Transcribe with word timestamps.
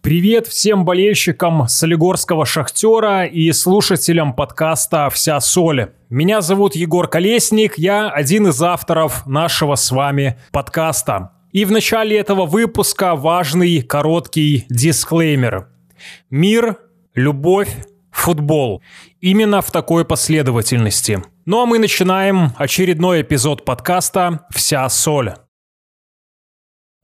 Привет 0.00 0.46
всем 0.46 0.84
болельщикам 0.84 1.66
Солигорского 1.66 2.46
«Шахтера» 2.46 3.24
и 3.24 3.50
слушателям 3.50 4.32
подкаста 4.32 5.10
«Вся 5.10 5.40
соль». 5.40 5.90
Меня 6.08 6.40
зовут 6.40 6.76
Егор 6.76 7.08
Колесник, 7.08 7.76
я 7.78 8.08
один 8.08 8.46
из 8.46 8.62
авторов 8.62 9.26
нашего 9.26 9.74
с 9.74 9.90
вами 9.90 10.38
подкаста. 10.52 11.32
И 11.50 11.64
в 11.64 11.72
начале 11.72 12.16
этого 12.16 12.46
выпуска 12.46 13.16
важный 13.16 13.82
короткий 13.82 14.66
дисклеймер. 14.68 15.66
Мир, 16.30 16.78
любовь, 17.16 17.74
футбол. 18.12 18.82
Именно 19.20 19.62
в 19.62 19.72
такой 19.72 20.04
последовательности. 20.04 21.24
Ну 21.44 21.60
а 21.60 21.66
мы 21.66 21.80
начинаем 21.80 22.52
очередной 22.56 23.22
эпизод 23.22 23.64
подкаста 23.64 24.46
«Вся 24.54 24.88
соль». 24.88 25.34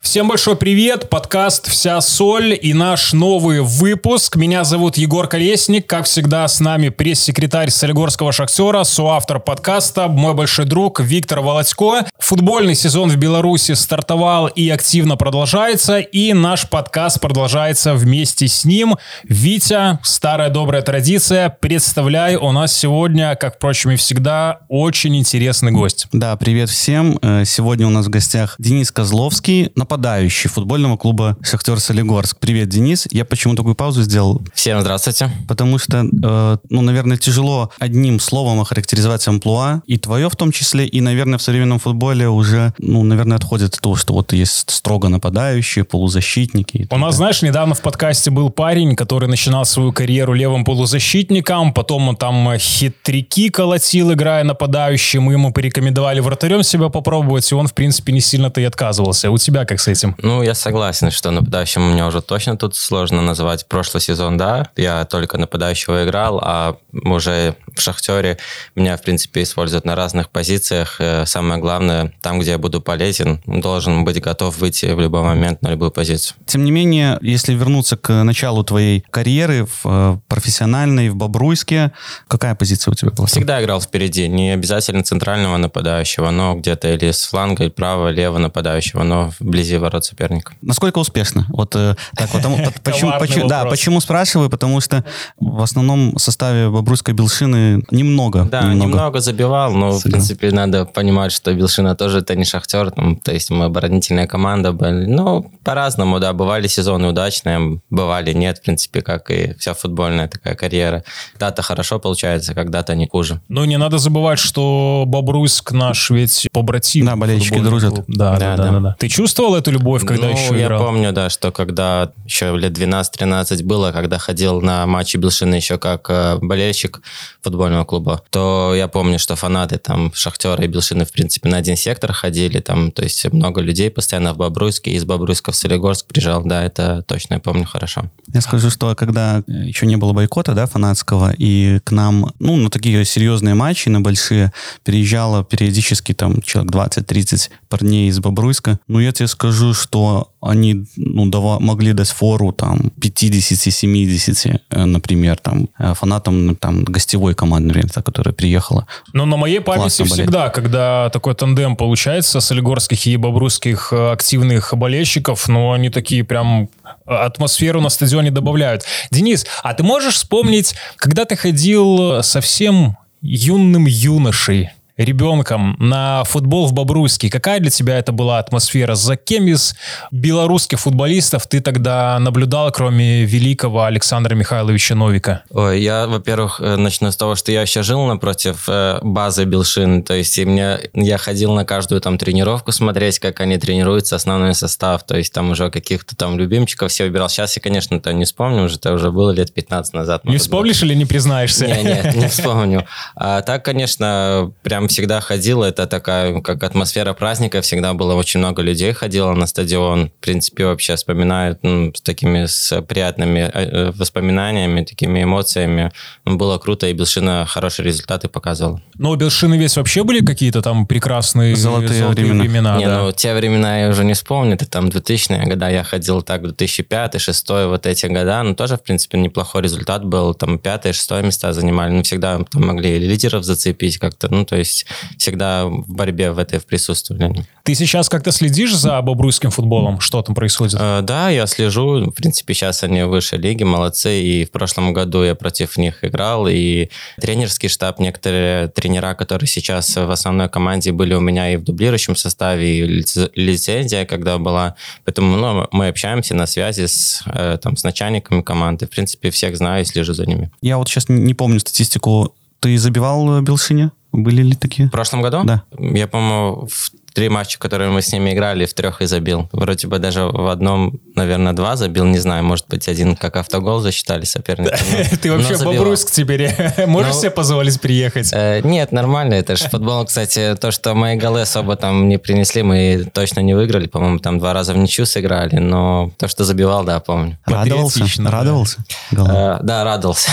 Всем 0.05 0.29
большой 0.29 0.55
привет, 0.55 1.09
подкаст 1.09 1.67
«Вся 1.67 1.99
соль» 2.03 2.57
и 2.61 2.75
наш 2.75 3.15
новый 3.15 3.63
выпуск. 3.63 4.37
Меня 4.37 4.63
зовут 4.63 4.99
Егор 4.99 5.27
Колесник, 5.27 5.87
как 5.87 6.05
всегда 6.05 6.47
с 6.47 6.61
нами 6.61 6.91
пресс-секретарь 6.91 7.71
Солигорского 7.71 8.31
«Шахтера», 8.31 8.85
соавтор 8.85 9.41
подкаста, 9.41 10.09
мой 10.09 10.35
большой 10.35 10.67
друг 10.67 11.01
Виктор 11.01 11.41
Володько. 11.41 12.05
Футбольный 12.19 12.75
сезон 12.75 13.09
в 13.09 13.17
Беларуси 13.17 13.73
стартовал 13.73 14.47
и 14.49 14.69
активно 14.69 15.17
продолжается, 15.17 15.99
и 15.99 16.35
наш 16.35 16.69
подкаст 16.69 17.19
продолжается 17.19 17.95
вместе 17.95 18.47
с 18.47 18.67
ним. 18.67 18.97
Витя, 19.25 19.99
старая 20.03 20.51
добрая 20.51 20.83
традиция, 20.83 21.49
представляй, 21.49 22.37
у 22.37 22.53
нас 22.53 22.77
сегодня, 22.77 23.35
как, 23.37 23.57
впрочем, 23.57 23.93
и 23.93 23.97
всегда, 23.97 24.61
очень 24.69 25.17
интересный 25.17 25.73
гость. 25.73 26.09
Да, 26.13 26.37
привет 26.37 26.69
всем. 26.69 27.19
Э, 27.23 27.45
сегодня 27.47 27.87
у 27.87 27.91
нас 27.91 28.07
в 28.07 28.11
гостях 28.11 28.55
Денис 28.59 28.93
Козловский, 28.93 29.73
нападающий 29.95 30.51
футбольного 30.51 30.97
клуба 30.97 31.37
«Шахтер 31.41 31.79
Солигорск». 31.79 32.39
Привет, 32.41 32.69
Денис. 32.69 33.07
Я 33.13 33.25
почему 33.25 33.55
такую 33.55 33.77
паузу 33.77 34.03
сделал? 34.03 34.43
Всем 34.53 34.81
здравствуйте. 34.81 35.31
Потому 35.47 35.79
что, 35.79 36.05
э, 36.05 36.57
ну, 36.69 36.81
наверное, 36.81 37.17
тяжело 37.17 37.71
одним 37.79 38.19
словом 38.19 38.61
охарактеризовать 38.61 39.29
амплуа, 39.29 39.83
и 39.87 39.97
твое 39.97 40.29
в 40.29 40.35
том 40.35 40.51
числе, 40.51 40.85
и, 40.85 41.01
наверное, 41.01 41.39
в 41.39 41.43
современном 41.43 41.79
футболе 41.79 42.29
уже, 42.29 42.73
ну, 42.79 43.05
наверное, 43.05 43.37
отходит 43.37 43.75
от 43.75 43.81
того, 43.81 43.95
что 43.95 44.15
вот 44.15 44.33
есть 44.33 44.69
строго 44.69 45.09
нападающие, 45.09 45.85
полузащитники. 45.85 46.89
У 46.91 46.99
нас, 46.99 47.15
знаешь, 47.15 47.43
недавно 47.43 47.77
в 47.77 47.81
подкасте 47.81 48.33
был 48.33 48.51
парень, 48.51 48.97
который 48.97 49.29
начинал 49.29 49.65
свою 49.65 49.93
карьеру 49.93 50.33
левым 50.33 50.65
полузащитником, 50.65 51.73
потом 51.73 52.09
он 52.09 52.17
там 52.17 52.59
хитряки 52.59 53.49
колотил, 53.49 54.13
играя 54.13 54.43
нападающим, 54.43 55.23
мы 55.23 55.35
ему 55.35 55.53
порекомендовали 55.53 56.19
вратарем 56.19 56.65
себя 56.65 56.89
попробовать, 56.89 57.53
и 57.53 57.55
он, 57.55 57.69
в 57.69 57.75
принципе, 57.75 58.13
не 58.13 58.21
сильно-то 58.21 58.61
и 58.61 58.65
отказывался. 58.65 59.31
У 59.31 59.39
тебя 59.39 59.65
как 59.65 59.84
с 59.85 59.89
этим? 59.89 60.17
Ну, 60.23 60.43
я 60.43 60.55
согласен, 60.55 61.11
что 61.11 61.31
нападающим 61.31 61.83
у 61.83 61.93
меня 61.93 62.07
уже 62.07 62.23
точно 62.23 62.57
тут 62.57 62.75
сложно 62.75 63.21
назвать. 63.23 63.69
Прошлый 63.69 64.01
сезон, 64.01 64.37
да, 64.37 64.71
я 64.77 65.05
только 65.05 65.39
нападающего 65.39 66.05
играл, 66.05 66.41
а 66.43 66.77
уже 66.93 67.55
в 67.75 67.81
«Шахтере» 67.81 68.39
меня, 68.75 68.97
в 68.97 69.03
принципе, 69.03 69.43
используют 69.43 69.85
на 69.85 69.95
разных 69.95 70.31
позициях. 70.31 70.97
Э, 71.01 71.27
самое 71.27 71.61
главное, 71.61 72.15
там, 72.23 72.39
где 72.41 72.53
я 72.53 72.59
буду 72.59 72.81
полезен, 72.81 73.43
должен 73.47 74.05
быть 74.05 74.21
готов 74.21 74.57
выйти 74.59 74.87
в 74.87 75.01
любой 75.01 75.23
момент 75.23 75.63
на 75.63 75.69
любую 75.69 75.91
позицию. 75.91 76.37
Тем 76.47 76.65
не 76.65 76.71
менее, 76.71 77.19
если 77.21 77.55
вернуться 77.55 77.97
к 77.97 78.23
началу 78.25 78.65
твоей 78.65 79.05
карьеры 79.11 79.67
в 79.67 79.81
э, 79.85 80.19
профессиональной, 80.29 81.11
в 81.11 81.17
Бобруйске, 81.17 81.93
какая 82.29 82.55
позиция 82.55 82.93
у 82.93 82.95
тебя 82.95 83.11
была? 83.11 83.27
Всегда 83.27 83.63
играл 83.63 83.81
впереди, 83.81 84.29
не 84.29 84.53
обязательно 84.53 85.03
центрального 85.03 85.57
нападающего, 85.57 86.31
но 86.31 86.55
где-то 86.55 86.89
или 86.89 87.11
с 87.11 87.25
фланга, 87.27 87.65
или 87.65 87.71
право, 87.71 88.09
лево 88.09 88.39
нападающего, 88.39 89.03
но 89.03 89.33
вблизи 89.39 89.74
ворот 89.79 90.05
соперника. 90.05 90.55
Насколько 90.61 90.99
успешно? 90.99 91.47
Вот 91.49 91.75
э, 91.77 91.95
так, 92.17 92.31
потому, 92.31 92.59
почему, 92.83 93.13
почему, 93.19 93.49
да, 93.49 93.65
почему 93.65 94.01
спрашиваю? 94.01 94.51
Потому 94.51 94.81
что 94.81 95.05
в 95.39 95.63
основном 95.63 96.19
составе 96.19 96.69
Бобруйской 96.69 97.15
Белшины 97.15 97.85
немного. 97.91 98.45
Да, 98.45 98.63
немного, 98.63 98.89
немного 98.89 99.21
забивал, 99.21 99.73
но, 99.73 99.93
Всегда. 99.93 100.09
в 100.09 100.13
принципе, 100.13 100.51
надо 100.51 100.85
понимать, 100.85 101.33
что 101.33 101.53
Белшина 101.55 101.95
тоже 101.95 102.19
это 102.19 102.35
не 102.35 102.45
шахтер, 102.45 102.91
там, 102.91 103.17
то 103.17 103.33
есть 103.33 103.51
мы 103.51 103.67
оборонительная 103.67 104.27
команда 104.27 104.73
были. 104.73 105.07
Ну, 105.07 105.51
по-разному, 105.65 106.21
да, 106.21 106.33
бывали 106.33 106.67
сезоны 106.67 107.09
удачные, 107.09 107.81
бывали 107.91 108.33
нет, 108.33 108.59
в 108.59 108.63
принципе, 108.63 109.03
как 109.03 109.31
и 109.31 109.55
вся 109.59 109.75
футбольная 109.75 110.29
такая 110.29 110.55
карьера. 110.55 111.05
Когда-то 111.33 111.63
хорошо 111.63 111.99
получается, 111.99 112.55
когда-то 112.55 112.95
не 112.95 113.07
хуже. 113.07 113.41
Ну, 113.49 113.65
не 113.65 113.79
надо 113.79 113.99
забывать, 113.99 114.39
что 114.39 115.05
Бобруйск 115.07 115.73
наш 115.73 116.11
ведь 116.11 116.49
побратим. 116.53 117.07
Да, 117.07 117.17
болельщики 117.17 117.59
дружат. 117.59 118.05
Да 118.09 118.25
да, 118.39 118.57
да, 118.57 118.57
да, 118.57 118.71
да, 118.71 118.81
да. 118.81 118.97
Ты 118.99 119.09
чувствовал 119.09 119.55
эту 119.65 119.71
любовь, 119.73 120.05
когда 120.05 120.27
ну, 120.27 120.33
еще 120.33 120.59
я 120.59 120.67
играл? 120.67 120.85
помню, 120.85 121.13
да, 121.13 121.31
что 121.31 121.51
когда 121.51 122.13
еще 122.25 122.57
лет 122.57 122.77
12-13 122.77 123.65
было, 123.65 123.93
когда 123.93 124.19
ходил 124.19 124.61
на 124.61 124.87
матчи 124.87 125.17
Белшины 125.17 125.55
еще 125.55 125.79
как 125.79 126.07
э, 126.11 126.39
болельщик 126.41 127.01
футбольного 127.43 127.85
клуба, 127.85 128.23
то 128.31 128.75
я 128.77 128.89
помню, 128.89 129.19
что 129.19 129.37
фанаты 129.37 129.79
там 129.79 130.13
Шахтера 130.15 130.63
и 130.63 130.67
Белшины, 130.67 131.05
в 131.05 131.13
принципе, 131.13 131.49
на 131.49 131.57
один 131.57 131.77
сектор 131.77 132.13
ходили, 132.13 132.61
там, 132.61 132.91
то 132.91 133.03
есть 133.03 133.25
много 133.33 133.61
людей 133.61 133.91
постоянно 133.91 134.35
в 134.35 134.37
Бобруйске, 134.37 134.93
из 134.93 135.05
Бобруйска 135.05 135.53
в 135.53 135.57
Солигорск 135.57 136.07
приезжал, 136.07 136.43
да, 136.45 136.63
это 136.65 137.03
точно 137.07 137.35
я 137.35 137.41
помню 137.41 137.65
хорошо. 137.65 138.11
Я 138.33 138.41
скажу, 138.41 138.71
что 138.71 138.95
когда 138.95 139.43
еще 139.47 139.87
не 139.87 139.97
было 139.97 140.13
бойкота, 140.13 140.53
да, 140.55 140.67
фанатского, 140.67 141.33
и 141.37 141.81
к 141.85 141.91
нам, 141.93 142.33
ну, 142.39 142.57
на 142.57 142.71
такие 142.71 143.05
серьезные 143.05 143.55
матчи, 143.55 143.89
на 143.89 144.01
большие, 144.01 144.53
приезжало 144.83 145.45
периодически 145.45 146.13
там 146.13 146.43
человек 146.43 146.73
20-30 146.73 147.51
парней 147.69 148.09
из 148.09 148.19
Бобруйска, 148.19 148.79
ну, 148.89 149.01
я 149.01 149.13
тебе 149.13 149.29
скажу, 149.29 149.44
что 149.53 150.31
они 150.41 150.87
ну, 150.97 151.27
дава, 151.27 151.59
могли 151.59 151.93
дать 151.93 152.11
фору 152.11 152.53
там 152.53 152.93
50-70, 153.01 154.61
э, 154.71 154.85
например, 154.85 155.37
там 155.39 155.69
э, 155.79 155.95
фанатам 155.95 156.57
там 156.57 156.85
гостевой 156.85 157.35
команды, 157.35 157.69
например, 157.69 157.91
которая 158.03 158.35
приехала. 158.35 158.87
Но 159.13 159.27
на 159.27 159.37
моей 159.37 159.61
памяти 159.61 160.05
всегда, 160.05 160.51
когда 160.51 161.11
такой 161.11 161.35
тандем 161.35 161.77
получается 161.77 162.41
солигорских 162.41 163.07
и 163.07 163.17
бобруйских 163.17 163.93
э, 163.93 164.13
активных 164.13 164.75
болельщиков, 164.75 165.49
ну, 165.49 165.73
они 165.73 165.91
такие 165.91 166.25
прям 166.25 166.69
атмосферу 167.07 167.81
на 167.81 167.89
стадионе 167.89 168.31
добавляют. 168.31 168.85
Денис, 169.11 169.47
а 169.63 169.75
ты 169.75 169.83
можешь 169.83 170.15
вспомнить, 170.15 170.75
когда 170.97 171.25
ты 171.25 171.37
ходил 171.37 172.23
совсем 172.23 172.97
юным 173.23 173.87
юношей, 173.87 174.71
ребенком 174.97 175.77
на 175.79 176.25
футбол 176.25 176.67
в 176.67 176.73
Бобруйске, 176.73 177.31
какая 177.31 177.61
для 177.61 177.71
тебя 177.71 177.99
это 177.99 178.13
была 178.13 178.39
атмосфера? 178.39 178.95
За 178.95 179.17
кем 179.17 179.47
из 179.47 179.75
белорусских 180.11 180.81
футболистов 180.81 181.47
ты 181.47 181.61
тогда 181.61 182.19
наблюдал, 182.19 182.71
кроме 182.71 183.25
великого 183.25 183.85
Александра 183.85 184.35
Михайловича 184.35 184.95
Новика? 184.95 185.43
Ой, 185.51 185.83
я, 185.83 186.07
во-первых, 186.07 186.61
э, 186.61 186.77
начну 186.77 187.11
с 187.11 187.17
того, 187.17 187.35
что 187.35 187.51
я 187.51 187.63
еще 187.63 187.83
жил 187.83 188.05
напротив 188.07 188.65
э, 188.69 188.99
базы 189.03 189.45
Белшин, 189.45 190.03
то 190.03 190.15
есть 190.15 190.39
и 190.39 190.45
мне, 190.45 190.79
я 190.93 191.19
ходил 191.19 191.53
на 191.55 191.65
каждую 191.65 192.01
там 192.01 192.17
тренировку 192.19 192.71
смотреть, 192.73 193.19
как 193.19 193.41
они 193.41 193.59
тренируются, 193.59 194.17
основной 194.17 194.55
состав, 194.55 195.05
то 195.05 195.17
есть 195.17 195.33
там 195.33 195.51
уже 195.51 195.71
каких-то 195.71 196.15
там 196.17 196.39
любимчиков 196.39 196.91
все 196.91 197.05
выбирал. 197.05 197.29
Сейчас 197.29 197.57
я, 197.57 197.63
конечно, 197.63 197.97
это 197.97 198.13
не 198.13 198.25
вспомню, 198.25 198.65
уже 198.65 198.77
это 198.77 198.93
уже 198.93 199.11
было 199.11 199.31
лет 199.33 199.53
15 199.53 199.95
назад. 199.95 200.25
Не 200.25 200.39
вспомнишь 200.39 200.81
быть. 200.83 200.91
или 200.91 200.95
не 200.95 201.05
признаешься? 201.05 201.67
Нет, 201.67 201.85
нет, 201.85 202.15
не 202.15 202.29
вспомню. 202.29 202.87
А 203.17 203.43
так, 203.43 203.65
конечно, 203.65 204.53
прям 204.63 204.84
прям 204.85 204.89
всегда 204.89 205.21
ходил. 205.21 205.63
Это 205.63 205.87
такая, 205.87 206.41
как 206.41 206.63
атмосфера 206.63 207.15
праздника. 207.15 207.61
Всегда 207.61 207.95
было 207.95 208.15
очень 208.15 208.41
много 208.41 208.63
людей 208.63 208.93
ходило 208.93 209.35
на 209.35 209.47
стадион. 209.47 210.09
В 210.09 210.21
принципе, 210.21 210.65
вообще 210.65 210.95
вспоминают 210.97 211.59
ну, 211.63 211.93
с 211.95 212.01
такими 212.01 212.47
с 212.47 212.83
приятными 212.83 213.41
э, 213.41 213.51
э, 213.53 213.93
воспоминаниями, 213.93 214.85
такими 214.85 215.23
эмоциями. 215.23 215.91
Ну, 216.27 216.37
было 216.37 216.59
круто, 216.59 216.87
и 216.87 216.93
Белшина 216.93 217.47
хорошие 217.47 217.87
результаты 217.87 218.29
показывал. 218.29 218.81
Но 218.99 219.11
у 219.11 219.17
Белшины 219.17 219.59
весь 219.59 219.77
вообще 219.77 220.03
были 220.03 220.25
какие-то 220.25 220.63
там 220.63 220.87
прекрасные 220.87 221.57
золотые, 221.57 222.01
золотые 222.01 222.27
времена? 222.27 222.43
времена 222.43 222.79
не, 222.79 222.87
да? 222.87 223.03
ну, 223.03 223.13
те 223.13 223.35
времена 223.35 223.81
я 223.81 223.89
уже 223.89 224.05
не 224.05 224.13
вспомню. 224.13 224.55
Это 224.55 224.67
там 224.67 224.89
2000-е 224.89 225.47
года. 225.47 225.71
Я 225.71 225.85
ходил 225.85 226.23
так 226.23 226.43
2005-2006, 226.43 227.69
вот 227.69 227.87
эти 227.87 228.07
года. 228.07 228.43
Ну, 228.43 228.55
тоже, 228.55 228.77
в 228.77 228.83
принципе, 228.83 229.19
неплохой 229.19 229.63
результат 229.63 230.05
был. 230.05 230.35
Там 230.35 230.59
пятое, 230.59 230.93
шестое 230.93 231.23
места 231.23 231.53
занимали. 231.53 231.93
Ну, 231.93 232.03
всегда 232.03 232.39
там 232.39 232.67
могли 232.67 232.99
лидеров 232.99 233.45
зацепить 233.45 233.99
как-то. 233.99 234.29
Ну, 234.35 234.45
то 234.45 234.57
есть 234.57 234.74
есть 234.75 234.87
всегда 235.19 235.67
в 235.67 235.85
борьбе 235.87 236.33
в 236.33 236.39
этой 236.39 236.61
присутствовали. 236.61 237.47
Ты 237.63 237.75
сейчас 237.75 238.09
как-то 238.09 238.31
следишь 238.31 238.75
за 238.75 239.01
бобруйским 239.01 239.51
футболом? 239.51 240.01
Что 240.01 240.23
там 240.23 240.35
происходит? 240.35 240.77
Э, 240.79 241.01
да, 241.03 241.31
я 241.31 241.47
слежу. 241.47 242.11
В 242.11 242.13
принципе, 242.13 242.53
сейчас 242.53 242.83
они 242.83 243.03
в 243.03 243.09
высшей 243.09 243.39
лиге, 243.39 243.65
молодцы. 243.65 244.21
И 244.21 244.45
в 244.45 244.51
прошлом 244.51 244.93
году 244.93 245.23
я 245.23 245.35
против 245.35 245.79
них 245.79 246.05
играл. 246.05 246.47
И 246.49 246.91
тренерский 247.21 247.69
штаб, 247.69 248.01
некоторые 248.01 248.69
тренера, 248.69 249.15
которые 249.15 249.47
сейчас 249.47 249.97
в 249.97 250.11
основной 250.11 250.49
команде 250.49 250.93
были 250.93 251.15
у 251.15 251.21
меня 251.21 251.53
и 251.53 251.57
в 251.57 251.65
дублирующем 251.65 252.17
составе, 252.17 252.81
и 252.81 253.05
лицензия, 253.35 254.05
когда 254.05 254.39
была. 254.39 254.75
Поэтому 255.05 255.37
ну, 255.37 255.67
мы 255.73 255.89
общаемся 255.89 256.35
на 256.35 256.47
связи 256.47 256.87
с, 256.87 257.23
э, 257.27 257.59
там, 257.63 257.77
с 257.77 257.85
начальниками 257.85 258.43
команды. 258.43 258.87
В 258.87 258.91
принципе, 258.91 259.31
всех 259.31 259.57
знаю 259.57 259.83
и 259.83 259.87
слежу 259.87 260.13
за 260.13 260.27
ними. 260.27 260.51
Я 260.61 260.77
вот 260.77 260.89
сейчас 260.89 261.09
не 261.09 261.35
помню 261.35 261.61
статистику. 261.61 262.35
Ты 262.61 262.79
забивал 262.79 263.41
Белшине? 263.43 263.91
Были 264.15 264.43
ли 264.43 264.55
такие? 264.55 264.89
В 264.89 264.93
прошлом 264.93 265.23
году? 265.23 265.43
Да. 265.45 265.65
Я, 265.79 266.07
по-моему, 266.07 266.69
в 266.69 266.93
три 267.15 267.29
матча, 267.29 267.59
которые 267.59 267.91
мы 267.91 268.03
с 268.03 268.13
ними 268.13 268.33
играли, 268.33 268.67
в 268.67 268.75
трех 268.75 269.01
и 269.01 269.07
забил. 269.07 269.49
Вроде 269.53 269.87
бы 269.87 269.99
даже 269.99 270.25
в 270.25 270.49
одном, 270.49 270.99
наверное, 271.15 271.53
два 271.53 271.77
забил, 271.77 272.05
не 272.05 272.19
знаю, 272.19 272.45
может 272.45 272.67
быть, 272.69 272.89
один 272.89 273.15
как 273.15 273.37
автогол 273.37 273.81
засчитали 273.81 274.25
соперники. 274.25 275.17
Ты 275.23 275.33
вообще 275.33 275.57
Бобруйск 275.65 276.11
теперь 276.11 276.51
можешь 276.87 277.15
ну, 277.15 277.21
себе 277.21 277.31
позволить 277.31 277.81
приехать? 277.81 278.31
Э, 278.33 278.61
нет, 278.65 278.91
нормально, 278.91 279.35
это 279.35 279.55
же 279.55 279.69
футбол, 279.69 280.05
кстати, 280.05 280.57
то, 280.61 280.73
что 280.73 280.95
мои 280.95 281.17
голы 281.17 281.43
особо 281.43 281.77
там 281.77 282.09
не 282.09 282.19
принесли, 282.19 282.63
мы 282.63 283.09
точно 283.13 283.41
не 283.41 283.55
выиграли, 283.55 283.87
по-моему, 283.87 284.19
там 284.19 284.41
два 284.41 284.53
раза 284.53 284.75
в 284.75 284.77
ничью 284.77 285.07
сыграли, 285.07 285.59
но 285.59 286.11
то, 286.19 286.27
что 286.27 286.45
забивал, 286.45 286.83
да, 286.83 286.99
помню. 286.99 287.39
Радовался? 287.47 288.05
Радовался? 288.19 288.85
Э, 289.13 289.59
да, 289.63 289.85
радовался. 289.85 290.31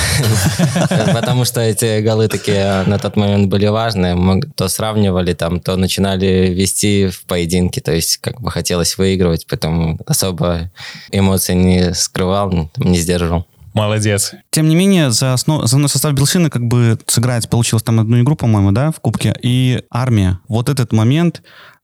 Потому 1.14 1.46
что 1.46 1.62
эти 1.62 2.02
голы 2.02 2.28
такие 2.28 2.84
на 2.88 2.98
тот 2.98 3.16
момент 3.18 3.50
были 3.50 3.68
важные. 3.68 4.16
Мы 4.16 4.42
то 4.42 4.68
сравнивали 4.68 5.34
там, 5.34 5.60
то 5.60 5.76
начинали 5.76 6.52
вести 6.52 6.71
в 6.74 7.26
поединке. 7.26 7.82
То 7.82 7.94
есть 7.94 8.18
как 8.18 8.42
бы 8.42 8.52
хотелось 8.52 8.98
выигрывать, 8.98 9.46
поэтому 9.48 10.00
особо 10.06 10.72
эмоций 11.12 11.56
не 11.56 11.94
скрывал, 11.94 12.70
не 12.78 12.98
сдерживал. 12.98 13.46
Молодец. 13.74 14.34
Тем 14.50 14.68
не 14.68 14.76
менее, 14.76 15.12
за 15.12 15.34
основной 15.34 15.90
состав 15.90 16.14
Белшины 16.14 16.50
как 16.50 16.66
бы 16.68 17.00
сыграть 17.08 17.50
получилось 17.50 17.84
там 17.84 18.00
одну 18.00 18.22
игру, 18.22 18.36
по-моему, 18.36 18.72
да, 18.72 18.92
в 18.92 19.00
Кубке. 19.00 19.34
И 19.42 19.84
армия. 19.90 20.40
Вот 20.50 20.68
этот 20.68 20.92
момент, 20.92 21.42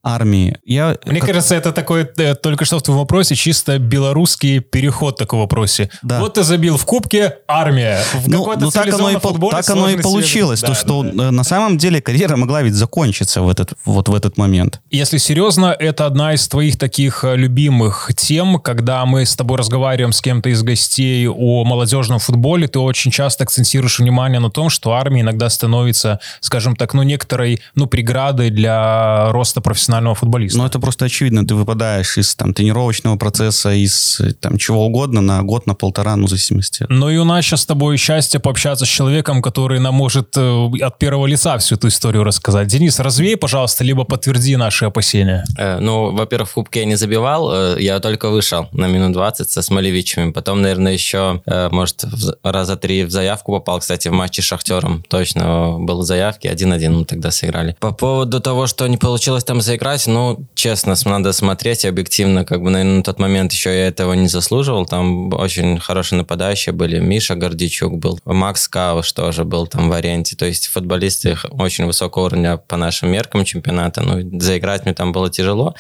армии. 0.08 0.58
Я, 0.64 0.98
Мне 1.06 1.20
как... 1.20 1.30
кажется, 1.30 1.56
это 1.56 1.72
такой, 1.74 2.08
э, 2.18 2.36
только 2.36 2.66
что 2.66 2.80
в 2.80 2.82
твоем 2.82 3.00
вопросе, 3.00 3.36
чисто 3.36 3.78
белорусский 3.78 4.60
переход 4.60 5.18
такой 5.18 5.40
вопросе. 5.40 5.90
Да. 6.02 6.20
Вот 6.20 6.36
ты 6.36 6.44
забил 6.44 6.78
в 6.78 6.86
кубке, 6.86 7.38
армия. 7.48 8.02
В 8.14 8.30
ну, 8.30 8.54
ну 8.58 8.72
так 8.72 8.94
оно 8.94 9.10
и, 9.10 9.18
так 9.52 9.70
оно 9.70 9.90
и 9.90 10.02
получилось. 10.02 10.60
Свет. 10.60 10.70
То, 10.70 10.74
да, 10.74 10.80
что 10.80 11.04
да, 11.04 11.12
да. 11.12 11.32
на 11.32 11.44
самом 11.44 11.78
деле 11.78 12.02
карьера 12.02 12.38
могла 12.38 12.62
ведь 12.62 12.74
закончиться 12.74 13.42
в 13.42 13.50
этот, 13.50 13.74
вот 13.86 14.08
в 14.08 14.16
этот 14.16 14.38
момент. 14.38 14.80
Если 14.90 15.18
серьезно, 15.18 15.76
это 15.78 16.06
одна 16.06 16.34
из 16.34 16.48
твоих 16.48 16.78
таких 16.78 17.24
э, 17.24 17.36
любимых 17.36 18.12
тем, 18.16 18.60
когда 18.60 19.06
мы 19.06 19.26
с 19.26 19.36
тобой 19.36 19.58
разговариваем 19.58 20.14
с 20.14 20.22
кем-то 20.22 20.50
из 20.50 20.64
гостей 20.64 21.28
о 21.28 21.64
молодежном 21.66 22.20
футболе, 22.20 22.68
ты 22.68 22.80
очень 22.80 23.12
часто 23.12 23.44
акцентируешь 23.44 24.00
внимание 24.00 24.40
на 24.40 24.50
том, 24.50 24.70
что 24.70 24.94
армия 24.94 25.22
иногда 25.22 25.50
становится, 25.50 26.20
скажем 26.40 26.76
так, 26.76 26.94
ну, 26.94 27.04
некоторой, 27.04 27.62
ну, 27.76 27.88
преградой 27.88 28.52
для 28.52 29.32
роста 29.32 29.60
профессионального 29.60 29.97
профессионального 29.98 30.16
футболиста. 30.16 30.58
Ну, 30.58 30.66
это 30.66 30.80
просто 30.80 31.06
очевидно. 31.06 31.46
Ты 31.46 31.56
выпадаешь 31.56 32.18
из 32.18 32.36
там, 32.36 32.54
тренировочного 32.54 33.18
процесса, 33.18 33.72
из 33.72 34.22
там, 34.40 34.58
чего 34.58 34.86
угодно 34.86 35.22
на 35.22 35.44
год, 35.44 35.68
на 35.68 35.74
полтора, 35.74 36.16
ну, 36.16 36.28
в 36.28 36.30
зависимости. 36.30 36.86
Ну, 36.90 37.10
и 37.10 37.18
у 37.18 37.24
нас 37.24 37.46
сейчас 37.46 37.62
с 37.62 37.66
тобой 37.66 37.98
счастье 37.98 38.40
пообщаться 38.40 38.86
с 38.86 38.90
человеком, 38.90 39.42
который 39.42 39.80
нам 39.80 39.96
может 39.96 40.38
э, 40.38 40.70
от 40.82 41.00
первого 41.00 41.28
лица 41.28 41.58
всю 41.58 41.76
эту 41.76 41.88
историю 41.88 42.24
рассказать. 42.24 42.68
Денис, 42.68 43.00
развей, 43.00 43.38
пожалуйста, 43.38 43.84
либо 43.84 44.04
подтверди 44.04 44.56
наши 44.56 44.86
опасения. 44.86 45.44
Э, 45.58 45.80
ну, 45.80 46.16
во-первых, 46.16 46.50
в 46.50 46.54
кубке 46.54 46.80
я 46.82 46.86
не 46.86 46.96
забивал, 46.96 47.52
э, 47.54 47.78
я 47.82 48.00
только 48.00 48.30
вышел 48.30 48.68
на 48.72 48.88
минут 48.88 49.14
20 49.14 49.50
со 49.50 49.62
Смолевичами. 49.62 50.32
Потом, 50.32 50.62
наверное, 50.62 50.94
еще, 50.94 51.42
э, 51.46 51.70
может, 51.72 52.04
в, 52.04 52.36
раза 52.44 52.76
три 52.76 53.04
в 53.04 53.12
заявку 53.12 53.54
попал, 53.54 53.80
кстати, 53.80 54.10
в 54.10 54.14
матче 54.14 54.42
с 54.42 54.46
Шахтером. 54.46 55.04
Точно 55.10 55.78
был 55.80 56.02
в 56.02 56.04
заявке, 56.04 56.50
1-1 56.50 56.90
мы 56.90 57.06
тогда 57.06 57.32
сыграли. 57.32 57.76
По 57.80 57.92
поводу 57.92 58.40
того, 58.40 58.68
что 58.68 58.88
не 58.88 58.98
получилось 58.98 59.44
там 59.44 59.62
заиграть, 59.62 59.77
играть, 59.78 60.06
ну, 60.08 60.46
честно, 60.56 60.96
надо 61.06 61.32
смотреть 61.32 61.86
объективно, 61.86 62.44
как 62.44 62.62
бы, 62.62 62.70
наверное, 62.70 62.98
на 62.98 63.04
тот 63.04 63.20
момент 63.20 63.54
еще 63.54 63.70
я 63.70 63.88
этого 63.88 64.14
не 64.14 64.28
заслуживал, 64.28 64.86
там 64.86 65.34
очень 65.34 65.80
хорошие 65.80 66.18
нападающие 66.18 66.74
были, 66.74 67.00
Миша 67.00 67.36
Гордичук 67.36 67.98
был, 67.98 68.20
Макс 68.26 68.68
Кауш 68.68 69.12
тоже 69.14 69.46
был 69.46 69.68
там 69.68 69.90
в 69.90 69.94
аренте, 69.94 70.36
то 70.36 70.46
есть 70.46 70.68
футболисты 70.68 71.38
очень 71.52 71.86
высокого 71.86 72.26
уровня 72.26 72.58
по 72.58 72.76
нашим 72.76 73.10
меркам 73.10 73.46
чемпионата, 73.46 74.02
ну, 74.02 74.40
заиграть 74.40 74.84
мне 74.86 74.94
там 74.94 75.14
было 75.14 75.30
тяжело, 75.30 75.76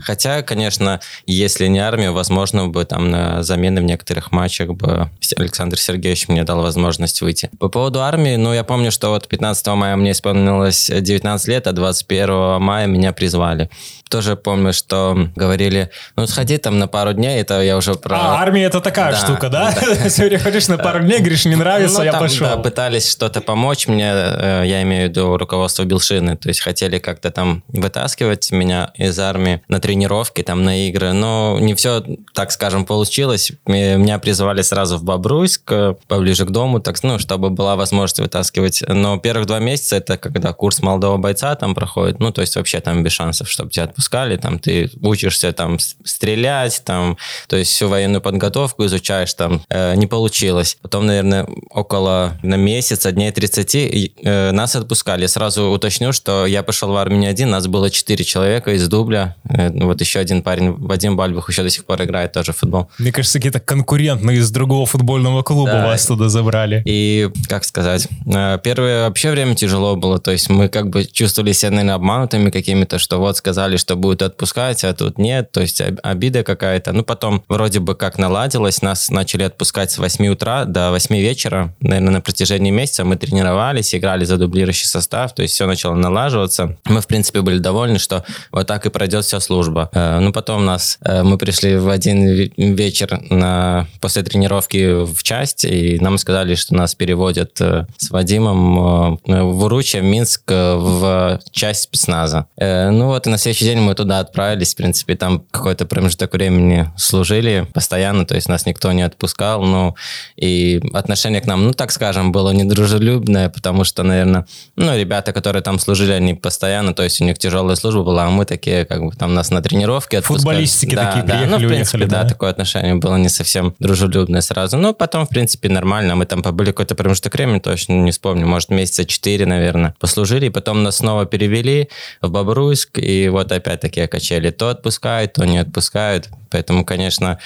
хотя, 0.00 0.42
конечно, 0.42 1.00
если 1.26 1.66
не 1.66 1.80
армия, 1.80 2.10
возможно, 2.10 2.68
бы 2.68 2.84
там 2.84 3.10
на 3.10 3.42
замены 3.42 3.80
в 3.80 3.84
некоторых 3.84 4.32
матчах 4.32 4.70
бы 4.70 5.10
Александр 5.36 5.78
Сергеевич 5.78 6.28
мне 6.28 6.44
дал 6.44 6.62
возможность 6.62 7.20
выйти. 7.20 7.50
По 7.58 7.68
поводу 7.68 8.00
армии, 8.00 8.36
ну, 8.36 8.54
я 8.54 8.64
помню, 8.64 8.90
что 8.90 9.10
вот 9.10 9.28
15 9.28 9.66
мая 9.68 9.96
мне 9.96 10.12
исполнилось 10.12 10.90
19 10.90 11.48
лет, 11.48 11.66
а 11.66 11.72
21 11.72 12.60
мая 12.60 12.86
меня 12.86 13.12
призвали 13.12 13.39
снимали. 13.40 13.70
Тоже 14.10 14.34
помню, 14.34 14.72
что 14.72 15.28
говорили, 15.36 15.90
ну, 16.16 16.26
сходи 16.26 16.58
там 16.58 16.78
на 16.78 16.88
пару 16.88 17.12
дней, 17.12 17.40
это 17.40 17.60
я 17.62 17.76
уже 17.76 17.94
про... 17.94 18.16
А, 18.16 18.42
армия 18.42 18.64
это 18.64 18.80
такая 18.80 19.12
да, 19.12 19.18
штука, 19.18 19.48
да? 19.48 19.72
да. 19.72 20.08
Сегодня 20.10 20.38
ходишь 20.40 20.66
на 20.66 20.78
пару 20.78 21.00
дней, 21.00 21.18
говоришь, 21.18 21.44
не 21.44 21.54
нравится, 21.54 21.98
ну, 21.98 22.04
я 22.04 22.12
там, 22.12 22.20
пошел. 22.20 22.46
Да, 22.48 22.56
пытались 22.56 23.08
что-то 23.08 23.40
помочь 23.40 23.86
мне, 23.86 24.10
э, 24.12 24.64
я 24.66 24.82
имею 24.82 25.06
в 25.06 25.10
виду 25.10 25.36
руководство 25.36 25.84
Билшины, 25.84 26.36
то 26.36 26.48
есть 26.48 26.60
хотели 26.60 26.98
как-то 26.98 27.30
там 27.30 27.62
вытаскивать 27.68 28.50
меня 28.50 28.90
из 28.96 29.16
армии 29.20 29.62
на 29.68 29.78
тренировки, 29.78 30.42
там, 30.42 30.64
на 30.64 30.88
игры, 30.88 31.12
но 31.12 31.58
не 31.60 31.74
все, 31.74 32.02
так 32.34 32.50
скажем, 32.50 32.84
получилось. 32.84 33.52
Меня 33.66 34.18
призвали 34.18 34.62
сразу 34.62 34.98
в 34.98 35.04
Бобруйск, 35.04 35.70
э, 35.70 35.94
поближе 36.08 36.46
к 36.46 36.50
дому, 36.50 36.80
так, 36.80 37.00
ну, 37.04 37.20
чтобы 37.20 37.50
была 37.50 37.76
возможность 37.76 38.18
вытаскивать. 38.18 38.82
Но 38.88 39.18
первых 39.18 39.46
два 39.46 39.60
месяца 39.60 39.96
это 39.96 40.18
когда 40.18 40.52
курс 40.52 40.82
молодого 40.82 41.16
бойца 41.16 41.54
там 41.54 41.76
проходит, 41.76 42.18
ну, 42.18 42.32
то 42.32 42.40
есть 42.40 42.56
вообще 42.56 42.80
там 42.80 43.04
без 43.04 43.12
шансов, 43.12 43.29
чтобы 43.32 43.70
тебя 43.70 43.84
отпускали, 43.84 44.36
там 44.36 44.58
ты 44.58 44.90
учишься 45.02 45.52
там 45.52 45.78
стрелять, 45.78 46.82
там, 46.84 47.16
то 47.48 47.56
есть 47.56 47.70
всю 47.70 47.88
военную 47.88 48.20
подготовку 48.20 48.84
изучаешь, 48.86 49.34
там, 49.34 49.62
э, 49.68 49.94
не 49.96 50.06
получилось. 50.06 50.76
Потом, 50.82 51.06
наверное, 51.06 51.46
около 51.70 52.38
на 52.42 52.56
месяца, 52.56 53.12
дней 53.12 53.30
30 53.30 53.74
э, 53.74 54.50
нас 54.52 54.76
отпускали. 54.76 55.26
Сразу 55.26 55.70
уточню, 55.70 56.12
что 56.12 56.46
я 56.46 56.62
пошел 56.62 56.92
в 56.92 56.96
армию 56.96 57.20
не 57.20 57.26
один, 57.26 57.50
нас 57.50 57.66
было 57.66 57.90
4 57.90 58.24
человека 58.24 58.72
из 58.72 58.88
дубля, 58.88 59.36
э, 59.48 59.70
вот 59.84 60.00
еще 60.00 60.18
один 60.18 60.42
парень, 60.42 60.72
Вадим 60.72 61.16
Бальбах, 61.16 61.48
еще 61.48 61.62
до 61.62 61.70
сих 61.70 61.84
пор 61.84 62.02
играет 62.02 62.32
тоже 62.32 62.52
в 62.52 62.58
футбол. 62.58 62.88
Мне 62.98 63.12
кажется, 63.12 63.38
какие-то 63.38 63.60
конкурентные 63.60 64.38
из 64.38 64.50
другого 64.50 64.86
футбольного 64.86 65.42
клуба 65.42 65.72
да. 65.72 65.86
вас 65.86 66.06
туда 66.06 66.28
забрали. 66.28 66.82
И, 66.84 67.28
как 67.48 67.64
сказать, 67.64 68.08
э, 68.26 68.58
первое 68.62 69.04
вообще 69.04 69.30
время 69.30 69.54
тяжело 69.54 69.96
было, 69.96 70.18
то 70.18 70.30
есть 70.30 70.48
мы 70.48 70.68
как 70.68 70.88
бы 70.90 71.04
чувствовали 71.04 71.52
себя, 71.52 71.70
наверное, 71.70 71.94
обманутыми 71.94 72.50
какими-то, 72.50 72.98
что 72.98 73.18
вот 73.20 73.36
сказали, 73.36 73.76
что 73.76 73.96
будут 73.96 74.22
отпускать, 74.22 74.84
а 74.84 74.92
тут 74.92 75.18
нет, 75.18 75.52
то 75.52 75.60
есть 75.60 75.80
обида 76.02 76.42
какая-то. 76.42 76.92
Ну, 76.92 77.04
потом 77.04 77.42
вроде 77.48 77.80
бы 77.80 77.94
как 77.94 78.18
наладилось, 78.18 78.82
нас 78.82 79.10
начали 79.10 79.44
отпускать 79.44 79.90
с 79.90 79.98
8 79.98 80.26
утра 80.28 80.64
до 80.64 80.90
8 80.90 81.16
вечера, 81.16 81.74
наверное, 81.80 82.14
на 82.14 82.20
протяжении 82.20 82.70
месяца 82.70 83.04
мы 83.04 83.16
тренировались, 83.16 83.94
играли 83.94 84.24
за 84.24 84.36
дублирующий 84.36 84.86
состав, 84.86 85.34
то 85.34 85.42
есть 85.42 85.54
все 85.54 85.66
начало 85.66 85.94
налаживаться. 85.94 86.76
Мы, 86.84 87.00
в 87.00 87.06
принципе, 87.06 87.42
были 87.42 87.58
довольны, 87.58 87.98
что 87.98 88.24
вот 88.52 88.66
так 88.66 88.86
и 88.86 88.90
пройдет 88.90 89.24
вся 89.24 89.40
служба. 89.40 89.90
Э, 89.92 90.18
ну, 90.20 90.32
потом 90.32 90.64
нас, 90.64 90.98
э, 91.02 91.22
мы 91.22 91.38
пришли 91.38 91.76
в 91.76 91.88
один 91.88 92.50
вечер 92.56 93.20
на, 93.30 93.86
после 94.00 94.22
тренировки 94.22 95.04
в 95.04 95.22
часть, 95.22 95.64
и 95.64 95.98
нам 96.00 96.18
сказали, 96.18 96.54
что 96.54 96.74
нас 96.74 96.94
переводят 96.94 97.60
э, 97.60 97.86
с 97.96 98.10
Вадимом 98.10 99.18
в 99.24 99.64
Уручье, 99.64 100.00
в 100.00 100.04
Минск, 100.04 100.42
в 100.50 101.40
часть 101.50 101.82
спецназа. 101.82 102.46
Ну 102.56 103.08
вот, 103.10 103.26
и 103.26 103.30
на 103.30 103.38
следующий 103.38 103.64
день 103.64 103.78
мы 103.78 103.94
туда 103.94 104.20
отправились, 104.20 104.74
в 104.74 104.76
принципе, 104.76 105.14
там 105.14 105.44
какой-то 105.50 105.86
промежуток 105.86 106.32
времени 106.32 106.90
служили 106.96 107.66
постоянно, 107.72 108.24
то 108.24 108.34
есть 108.34 108.48
нас 108.48 108.66
никто 108.66 108.90
не 108.92 109.02
отпускал, 109.02 109.62
ну, 109.62 109.94
и 110.36 110.80
отношение 110.94 111.40
к 111.40 111.46
нам, 111.46 111.64
ну, 111.64 111.72
так 111.72 111.92
скажем, 111.92 112.32
было 112.32 112.50
недружелюбное, 112.50 113.48
потому 113.48 113.84
что, 113.84 114.02
наверное, 114.02 114.46
ну, 114.76 114.96
ребята, 114.96 115.32
которые 115.32 115.62
там 115.62 115.78
служили, 115.78 116.12
они 116.12 116.34
постоянно, 116.34 116.94
то 116.94 117.02
есть 117.02 117.20
у 117.20 117.24
них 117.24 117.38
тяжелая 117.38 117.76
служба 117.76 118.02
была, 118.02 118.26
а 118.26 118.30
мы 118.30 118.44
такие, 118.44 118.84
как 118.84 119.04
бы, 119.04 119.12
там 119.12 119.34
нас 119.34 119.50
на 119.50 119.62
тренировке 119.62 120.18
отпускали. 120.18 120.38
Футболистики 120.38 120.94
да, 120.94 121.06
такие 121.06 121.24
да, 121.24 121.34
приехали, 121.34 121.50
ну, 121.50 121.56
в 121.56 121.68
принципе, 121.68 121.98
уехали, 121.98 122.10
да, 122.10 122.22
да, 122.22 122.28
такое 122.28 122.50
отношение 122.50 122.94
было 122.94 123.16
не 123.16 123.28
совсем 123.28 123.74
дружелюбное 123.78 124.40
сразу, 124.40 124.76
но 124.76 124.94
потом, 124.94 125.26
в 125.26 125.28
принципе, 125.28 125.68
нормально, 125.68 126.14
мы 126.16 126.26
там 126.26 126.42
побыли 126.42 126.70
какой-то 126.70 126.94
промежуток 126.94 127.34
времени, 127.34 127.58
точно 127.58 127.94
не 127.94 128.10
вспомню, 128.10 128.46
может, 128.46 128.70
месяца 128.70 129.04
четыре, 129.04 129.46
наверное, 129.46 129.94
послужили, 129.98 130.46
и 130.46 130.50
потом 130.50 130.82
нас 130.82 130.98
снова 130.98 131.26
перевели 131.26 131.88
в 132.22 132.30
Бобруйск, 132.30 132.98
и 133.00 133.28
вот 133.28 133.52
опять-таки 133.52 134.06
качели 134.06 134.50
то 134.50 134.68
отпускают, 134.68 135.34
то 135.34 135.44
не 135.44 135.58
отпускают. 135.58 136.28
Поэтому, 136.50 136.84
конечно, 136.84 137.38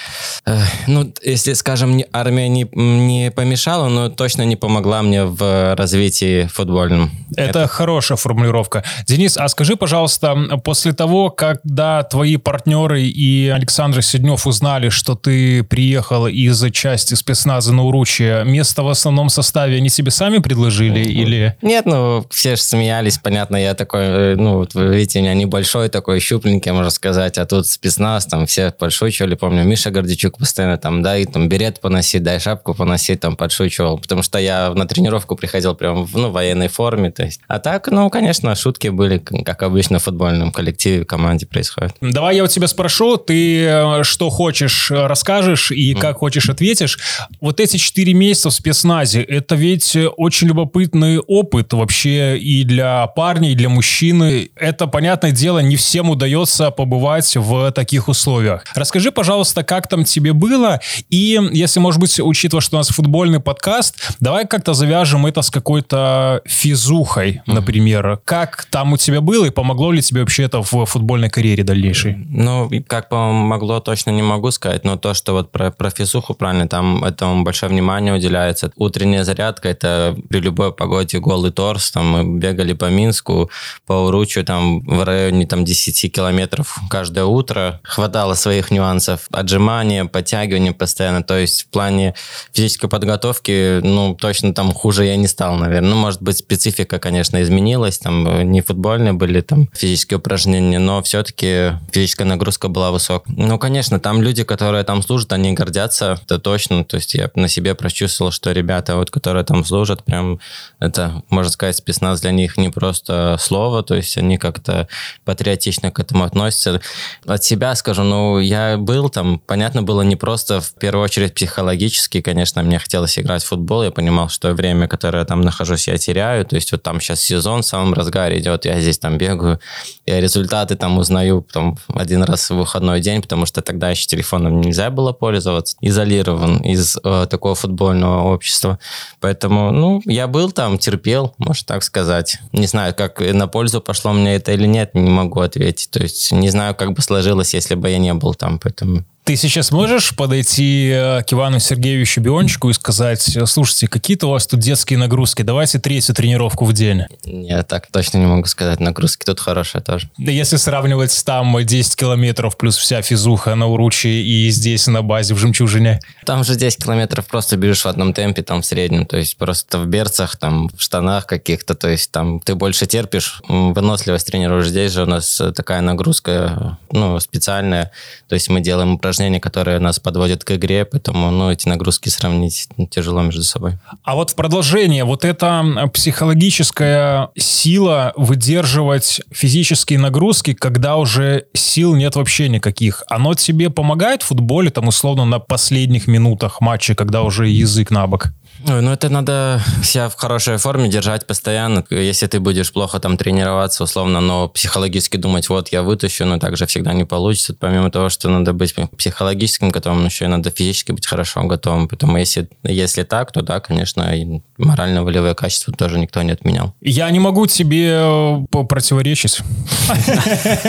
э, 0.47 0.59
ну, 0.87 1.13
если, 1.23 1.53
скажем, 1.53 2.03
армия 2.13 2.49
не, 2.49 2.69
не 2.73 3.31
помешала, 3.31 3.89
но 3.89 4.09
точно 4.09 4.43
не 4.43 4.57
помогла 4.57 5.03
мне 5.03 5.25
в 5.25 5.75
развитии 5.77 6.47
футбольном. 6.47 7.11
Это, 7.37 7.61
Это 7.61 7.69
хорошая 7.69 8.17
формулировка. 8.17 8.85
Денис, 9.07 9.37
а 9.37 9.49
скажи, 9.49 9.77
пожалуйста, 9.77 10.59
после 10.65 10.93
того, 10.93 11.31
когда 11.31 12.03
твои 12.03 12.37
партнеры 12.37 13.03
и 13.03 13.49
Александр 13.49 14.03
Седнев 14.03 14.47
узнали, 14.47 14.89
что 14.89 15.15
ты 15.15 15.63
приехал 15.63 16.27
из 16.27 16.65
части 16.73 17.15
спецназа 17.15 17.73
на 17.73 17.85
Уручье, 17.85 18.45
место 18.45 18.83
в 18.83 18.89
основном 18.89 19.29
составе 19.29 19.77
они 19.77 19.89
себе 19.89 20.11
сами 20.11 20.39
предложили 20.39 21.01
или... 21.01 21.57
Нет, 21.63 21.87
ну, 21.87 22.27
все 22.31 22.57
же 22.57 22.63
смеялись, 22.63 23.19
понятно, 23.19 23.57
я 23.57 23.75
такой, 23.75 24.05
э, 24.05 24.35
ну, 24.37 24.59
вот 24.59 24.75
вы 24.75 24.95
видите, 24.95 25.19
у 25.19 25.23
меня 25.23 25.35
небольшой 25.35 25.89
такой, 25.89 26.21
щупленький, 26.21 26.73
можно 26.73 26.91
сказать, 26.91 27.39
а 27.39 27.47
тут 27.47 27.67
спецназ, 27.67 28.27
там 28.27 28.47
все 28.47 28.71
подшучивали, 28.95 29.35
помню, 29.35 29.65
Миша 29.65 29.91
Гордичук 29.91 30.39
постоянно 30.39 30.79
там, 30.79 31.03
да, 31.03 31.19
и 31.19 31.25
там 31.25 31.49
берет 31.49 31.81
поносить, 31.81 32.23
дай 32.23 32.39
шапку 32.39 32.75
поносить, 32.75 33.21
там 33.21 33.37
подшучивал, 33.37 33.99
потому 33.99 34.23
что 34.23 34.39
я 34.39 34.73
на 34.73 34.87
тренировку 34.87 35.35
приходил 35.35 35.75
прям 35.75 36.05
в 36.05 36.17
ну, 36.17 36.31
военной 36.31 36.69
форме, 36.69 37.11
то 37.11 37.25
есть. 37.25 37.41
А 37.49 37.59
так, 37.59 37.89
ну, 37.89 38.09
конечно, 38.09 38.55
шутки 38.55 38.89
были, 38.89 39.19
как 39.19 39.65
обычно 39.65 39.99
в 39.99 40.05
футбольном 40.05 40.53
коллективе, 40.53 41.05
команде 41.05 41.47
происходит. 41.47 41.97
Давай 42.01 42.37
я 42.37 42.45
у 42.45 42.47
тебя 42.47 42.69
спрошу, 42.69 43.17
ты 43.17 43.65
э, 43.65 44.05
что 44.05 44.31
хочешь 44.31 44.93
расскажешь 44.93 45.73
и 45.73 45.95
mm. 45.95 45.99
как 45.99 46.19
хочешь 46.19 46.49
ответишь. 46.49 46.99
Вот 47.41 47.59
эти 47.59 47.77
четыре 47.77 48.15
месяца 48.15 48.51
в 48.51 48.55
спецназе, 48.55 49.23
это 49.23 49.57
ведь 49.57 49.97
очень 50.17 50.49
любопытный 50.49 51.19
опыт 51.19 51.73
вообще 51.73 52.39
и 52.39 52.63
для 52.63 53.09
парня, 53.09 53.51
и 53.51 53.55
для 53.57 53.69
мужчины. 53.69 54.51
Это, 54.55 54.87
понятное 54.87 55.33
дело, 55.33 55.59
не 55.59 55.75
всем 55.75 56.11
удается 56.11 56.71
побывать 56.71 57.35
в 57.35 57.73
таких 57.73 58.07
условиях. 58.07 58.65
Расскажи, 58.85 59.13
пожалуйста, 59.13 59.65
как 59.65 59.89
там 59.89 60.05
тебе 60.05 60.35
было, 60.35 60.79
и 61.09 61.41
если, 61.53 61.81
может 61.81 61.99
быть, 61.99 62.21
учитывая, 62.21 62.61
что 62.61 62.77
у 62.77 62.81
нас 62.81 62.91
футбольный 62.91 63.41
подкаст, 63.41 64.15
давай 64.21 64.47
как-то 64.47 64.75
завяжем 64.75 65.25
это 65.25 65.41
с 65.41 65.51
какой-то 65.51 66.43
физухой, 66.45 67.41
например. 67.47 68.07
Mm-hmm. 68.07 68.21
Как 68.27 68.67
там 68.67 68.93
у 68.93 68.99
тебя 68.99 69.23
было, 69.23 69.47
и 69.47 69.51
помогло 69.51 69.91
ли 69.91 70.03
тебе 70.03 70.21
вообще 70.21 70.43
это 70.43 70.63
в 70.63 70.85
футбольной 70.85 71.31
карьере 71.31 71.65
дальнейшей? 71.65 72.17
Ну, 72.29 72.71
как 72.87 73.09
помогло, 73.09 73.81
точно 73.81 74.11
не 74.11 74.21
могу 74.21 74.51
сказать, 74.51 74.85
но 74.85 74.99
то, 74.99 75.15
что 75.15 75.33
вот 75.33 75.51
про, 75.51 75.71
про 75.71 75.89
физуху, 75.89 76.35
правильно, 76.35 76.69
там 76.69 77.05
этому 77.05 77.43
большое 77.43 77.73
внимание 77.73 78.13
уделяется. 78.13 78.71
Утренняя 78.77 79.25
зарядка, 79.25 79.71
это 79.71 80.15
при 80.29 80.41
любой 80.41 80.75
погоде 80.75 81.21
голый 81.21 81.53
торс, 81.53 81.91
там 81.91 82.07
мы 82.07 82.39
бегали 82.39 82.75
по 82.75 82.91
Минску, 82.91 83.51
по 83.87 83.95
Уручу, 83.95 84.45
там 84.45 84.83
в 84.83 85.03
районе 85.07 85.47
там 85.47 85.65
10 85.65 86.13
километров 86.13 86.79
каждое 86.91 87.25
утро. 87.25 87.81
Хватало 87.83 88.35
своих 88.35 88.74
нюансов. 88.75 89.27
Отжимания, 89.31 90.05
подтягивания 90.05 90.73
постоянно. 90.73 91.23
То 91.23 91.39
есть 91.39 91.63
в 91.63 91.67
плане 91.69 92.15
физической 92.53 92.89
подготовки, 92.89 93.81
ну, 93.83 94.15
точно 94.15 94.53
там 94.53 94.73
хуже 94.73 95.07
я 95.07 95.17
не 95.17 95.27
стал, 95.27 95.57
наверное. 95.57 95.91
Ну, 95.91 95.97
может 95.97 96.23
быть, 96.23 96.39
специфика, 96.39 96.99
конечно, 96.99 97.43
изменилась. 97.43 97.99
Там 97.99 98.51
не 98.51 98.61
футбольные 98.61 99.13
были 99.13 99.41
там 99.41 99.69
физические 99.73 100.19
упражнения, 100.19 100.79
но 100.79 101.03
все-таки 101.03 101.73
физическая 101.93 102.27
нагрузка 102.27 102.69
была 102.69 102.91
высокая. 102.91 103.35
Ну, 103.37 103.59
конечно, 103.59 103.99
там 104.01 104.21
люди, 104.21 104.45
которые 104.45 104.85
там 104.85 105.03
служат, 105.03 105.33
они 105.33 105.53
гордятся, 105.55 106.19
это 106.25 106.39
точно. 106.39 106.85
То 106.85 106.97
есть 106.97 107.15
я 107.15 107.31
на 107.35 107.49
себе 107.49 107.75
прочувствовал, 107.75 108.31
что 108.33 108.53
ребята, 108.53 108.97
вот, 108.97 109.11
которые 109.11 109.45
там 109.45 109.65
служат, 109.65 110.05
прям 110.05 110.41
это, 110.81 111.23
можно 111.31 111.53
сказать, 111.53 111.77
спецназ 111.77 112.21
для 112.21 112.33
них 112.33 112.57
не 112.57 112.71
просто 112.71 113.37
слово, 113.39 113.83
то 113.83 113.95
есть 113.95 114.17
они 114.17 114.39
как-то 114.39 114.89
патриотично 115.25 115.91
к 115.91 116.01
этому 116.01 116.25
относятся. 116.25 116.81
От 117.27 117.45
себя 117.45 117.75
скажу, 117.75 118.03
ну, 118.03 118.39
я 118.39 118.64
был 118.77 119.09
там, 119.09 119.41
понятно 119.47 119.83
было 119.83 120.03
не 120.03 120.17
просто 120.17 120.61
в 120.61 120.75
первую 120.75 121.05
очередь 121.05 121.35
психологически, 121.35 122.21
конечно, 122.21 122.63
мне 122.63 122.79
хотелось 122.79 123.19
играть 123.19 123.43
в 123.43 123.49
футбол, 123.49 123.83
я 123.83 123.91
понимал, 123.91 124.29
что 124.29 124.53
время, 124.53 124.89
которое 124.89 125.21
я 125.21 125.25
там 125.25 125.41
нахожусь, 125.41 125.89
я 125.89 125.99
теряю, 125.99 126.45
то 126.45 126.57
есть 126.57 126.73
вот 126.73 126.83
там 126.83 127.01
сейчас 127.01 127.21
сезон 127.21 127.63
в 127.63 127.67
самом 127.67 127.95
разгаре 127.95 128.39
идет, 128.39 128.65
я 128.65 128.81
здесь 128.81 128.99
там 128.99 129.19
бегаю, 129.19 129.61
я 130.07 130.21
результаты 130.21 130.77
там 130.77 130.99
узнаю 130.99 131.43
потом 131.43 131.79
один 131.95 132.23
раз 132.23 132.51
в 132.51 132.57
выходной 132.57 133.01
день, 133.01 133.23
потому 133.23 133.47
что 133.47 133.63
тогда 133.63 133.91
еще 133.91 134.07
телефоном 134.07 134.61
нельзя 134.61 134.91
было 134.91 135.13
пользоваться, 135.13 135.77
изолирован 135.81 136.59
из 136.59 136.97
э, 137.03 137.27
такого 137.29 137.55
футбольного 137.55 138.33
общества, 138.33 138.79
поэтому, 139.21 139.71
ну, 139.71 140.03
я 140.07 140.27
был 140.27 140.51
там, 140.51 140.79
терпел, 140.79 141.35
можно 141.39 141.65
так 141.67 141.83
сказать. 141.83 142.39
Не 142.53 142.67
знаю, 142.67 142.95
как 142.95 143.21
на 143.21 143.47
пользу 143.49 143.81
пошло 143.81 144.13
мне 144.13 144.37
это 144.37 144.53
или 144.53 144.67
нет, 144.67 144.95
не 144.95 145.11
могу 145.11 145.41
ответить. 145.41 145.91
То 145.91 146.03
есть 146.03 146.33
не 146.33 146.51
знаю, 146.51 146.75
как 146.75 146.93
бы 146.93 147.03
сложилось, 147.03 147.55
если 147.55 147.75
бы 147.75 147.91
я 147.91 147.99
не 147.99 148.15
был 148.15 148.35
там, 148.35 148.54
поэтому 148.59 149.05
ты 149.25 149.37
сейчас 149.37 149.73
можешь 149.73 150.15
подойти 150.15 150.91
э, 150.93 151.23
к 151.23 151.33
Ивану 151.33 151.59
Сергеевичу 151.59 152.21
Биончику 152.21 152.69
и 152.69 152.75
сказать, 152.75 153.39
слушайте, 153.47 153.89
какие-то 153.89 154.27
у 154.27 154.31
вас 154.31 154.47
тут 154.47 154.61
детские 154.61 154.99
нагрузки, 154.99 155.41
давайте 155.41 155.79
третью 155.79 156.15
тренировку 156.15 156.67
в 156.67 156.75
день? 156.75 157.05
Я 157.25 157.63
так 157.63 157.87
точно 157.91 158.19
не 158.19 158.27
могу 158.27 158.45
сказать, 158.47 158.81
нагрузки 158.81 159.25
тут 159.25 159.41
хорошие 159.41 159.81
тоже. 159.81 160.11
Да 160.19 160.31
если 160.31 160.57
сравнивать 160.57 161.25
там 161.25 161.57
10 161.65 161.97
километров 161.97 162.59
плюс 162.59 162.77
вся 162.77 163.01
физуха 163.01 163.55
на 163.55 163.67
Уручи 163.67 164.09
и 164.09 164.51
здесь 164.51 164.87
на 164.89 165.01
базе 165.01 165.33
в 165.33 165.39
Жемчужине? 165.39 166.01
Там 166.27 166.45
же 166.45 166.55
10 166.55 166.85
километров 166.85 167.27
просто 167.27 167.57
бежишь 167.57 167.85
в 167.85 167.89
одном 167.89 168.13
темпе, 168.13 168.43
там 168.43 168.61
в 168.61 168.67
среднем, 168.67 169.07
то 169.07 169.17
есть 169.17 169.39
просто 169.39 169.79
в 169.79 169.87
берцах, 169.87 170.37
там 170.37 170.69
в 170.69 170.83
штанах 170.83 171.27
каких-то, 171.27 171.75
то 171.75 171.89
есть 171.89 172.11
там 172.11 172.41
ты 172.41 172.55
больше 172.55 172.87
терпишь, 172.87 173.41
выносливость 173.49 174.27
тренируешь. 174.27 174.69
Здесь 174.69 174.93
же 174.93 175.05
у 175.05 175.07
нас 175.07 175.41
такая 175.57 175.81
нагрузка, 175.81 176.77
ну, 176.91 177.19
специальная, 177.21 177.91
то 178.29 178.35
есть 178.35 178.51
мы 178.51 178.61
делаем 178.61 178.95
упражнения 178.95 179.14
упражнения, 179.15 179.41
которые 179.41 179.79
нас 179.79 180.01
подводят 180.01 180.43
к 180.45 180.51
игре, 180.57 180.85
поэтому 180.85 181.31
ну, 181.31 181.51
эти 181.51 181.69
нагрузки 181.69 182.09
сравнить 182.09 182.69
тяжело 182.91 183.23
между 183.23 183.45
собой. 183.45 183.79
А 184.03 184.15
вот 184.17 184.31
в 184.31 184.35
продолжение, 184.35 185.05
вот 185.05 185.25
эта 185.25 185.65
психологическая 185.93 187.29
сила 187.37 188.13
выдерживать 188.17 189.21
физические 189.31 190.01
нагрузки, 190.01 190.53
когда 190.53 190.97
уже 190.97 191.45
сил 191.55 191.95
нет 191.95 192.17
вообще 192.17 192.49
никаких, 192.49 193.05
оно 193.09 193.35
тебе 193.35 193.71
помогает 193.71 194.23
в 194.23 194.27
футболе, 194.27 194.71
там, 194.71 194.89
условно, 194.89 195.25
на 195.25 195.39
последних 195.39 196.09
минутах 196.09 196.61
матча, 196.61 196.97
когда 196.97 197.23
уже 197.23 197.47
язык 197.47 197.91
на 197.93 198.07
бок? 198.09 198.33
Ой, 198.67 198.81
ну 198.81 198.93
это 198.93 199.11
надо 199.11 199.61
себя 199.83 200.09
в 200.09 200.15
хорошей 200.15 200.57
форме 200.57 200.89
держать 200.89 201.27
постоянно. 201.27 201.85
Если 201.91 202.27
ты 202.27 202.41
будешь 202.41 202.73
плохо 202.73 202.99
там 202.99 203.19
тренироваться, 203.19 203.85
условно, 203.85 204.21
но 204.21 204.49
психологически 204.49 205.19
думать, 205.19 205.49
вот 205.51 205.69
я 205.69 205.83
вытащу, 205.83 206.25
но 206.25 206.39
так 206.39 206.57
же 206.57 206.67
всегда 206.67 206.95
не 206.95 207.05
получится. 207.05 207.55
Помимо 207.55 207.91
того, 207.91 208.09
что 208.09 208.31
надо 208.31 208.55
быть 208.55 208.75
психологическим 208.97 209.69
готовым, 209.69 210.07
еще 210.07 210.25
и 210.25 210.29
надо 210.29 210.51
физически 210.51 210.93
быть 210.93 211.07
хорошо 211.07 211.43
готовым. 211.43 211.89
Поэтому 211.89 212.17
если, 212.17 212.49
если 212.63 213.03
так, 213.03 213.33
то 213.33 213.43
да, 213.43 213.61
конечно, 213.61 214.03
и 214.15 214.41
морально-волевые 214.57 215.35
качества 215.35 215.75
тоже 215.75 215.99
никто 215.99 216.23
не 216.23 216.33
отменял. 216.33 216.75
Я 216.81 217.11
не 217.11 217.21
могу 217.21 217.47
тебе 217.47 217.99
э, 218.01 218.45
противоречить. 218.51 219.41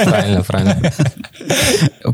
Правильно, 0.04 0.44
правильно. 0.44 0.94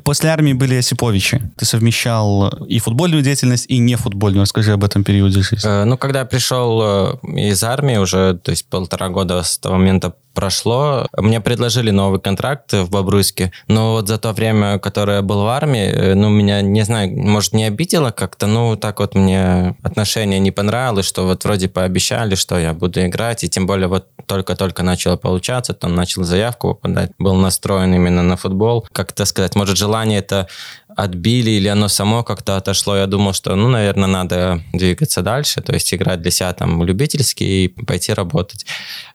После 0.03 0.29
армии 0.29 0.53
были 0.53 0.75
Осиповичи. 0.75 1.41
Ты 1.57 1.65
совмещал 1.65 2.49
и 2.67 2.79
футбольную 2.79 3.23
деятельность, 3.23 3.65
и 3.67 3.79
не 3.79 3.95
футбольную. 3.95 4.43
Расскажи 4.43 4.73
об 4.73 4.83
этом 4.83 5.03
периоде 5.03 5.41
жизни. 5.41 5.70
Э, 5.71 5.83
ну, 5.85 5.97
когда 5.97 6.19
я 6.19 6.25
пришел 6.25 6.81
э, 6.83 7.15
из 7.35 7.63
армии, 7.63 7.97
уже, 7.97 8.37
то 8.37 8.51
есть 8.51 8.67
полтора 8.67 9.09
года 9.09 9.43
с 9.43 9.57
того 9.57 9.75
момента 9.75 10.13
прошло, 10.33 11.07
мне 11.17 11.41
предложили 11.41 11.91
новый 11.91 12.19
контракт 12.19 12.73
в 12.73 12.89
Бобруйске, 12.89 13.51
но 13.67 13.93
вот 13.93 14.07
за 14.07 14.17
то 14.17 14.31
время, 14.31 14.79
которое 14.79 15.17
я 15.17 15.21
был 15.21 15.43
в 15.43 15.47
армии, 15.47 15.87
э, 15.87 16.13
ну, 16.15 16.29
меня, 16.29 16.61
не 16.61 16.83
знаю, 16.83 17.11
может, 17.17 17.53
не 17.53 17.65
обидело 17.65 18.11
как-то, 18.11 18.47
ну, 18.47 18.75
так 18.75 18.99
вот 18.99 19.15
мне 19.15 19.75
отношение 19.83 20.39
не 20.39 20.51
понравилось, 20.51 21.05
что 21.05 21.25
вот 21.25 21.43
вроде 21.43 21.67
пообещали, 21.67 22.35
что 22.35 22.57
я 22.57 22.73
буду 22.73 23.05
играть, 23.05 23.43
и 23.43 23.49
тем 23.49 23.67
более 23.67 23.87
вот 23.87 24.07
только-только 24.25 24.83
начало 24.83 25.17
получаться, 25.17 25.73
то 25.73 25.87
начал 25.87 26.23
заявку 26.23 26.75
попадать, 26.75 27.11
был 27.17 27.35
настроен 27.35 27.93
именно 27.93 28.23
на 28.23 28.37
футбол. 28.37 28.87
Как-то 28.93 29.25
сказать, 29.25 29.55
может, 29.55 29.77
желание 29.77 30.19
это 30.19 30.47
отбили 30.95 31.51
или 31.51 31.67
оно 31.67 31.87
само 31.87 32.23
как-то 32.23 32.57
отошло. 32.57 32.95
Я 32.95 33.07
думал, 33.07 33.33
что, 33.33 33.55
ну, 33.55 33.67
наверное, 33.67 34.07
надо 34.07 34.61
двигаться 34.73 35.21
дальше, 35.21 35.61
то 35.61 35.73
есть 35.73 35.93
играть 35.93 36.21
для 36.21 36.31
себя 36.31 36.53
там 36.53 36.83
любительски 36.83 37.43
и 37.43 37.67
пойти 37.67 38.13
работать. 38.13 38.65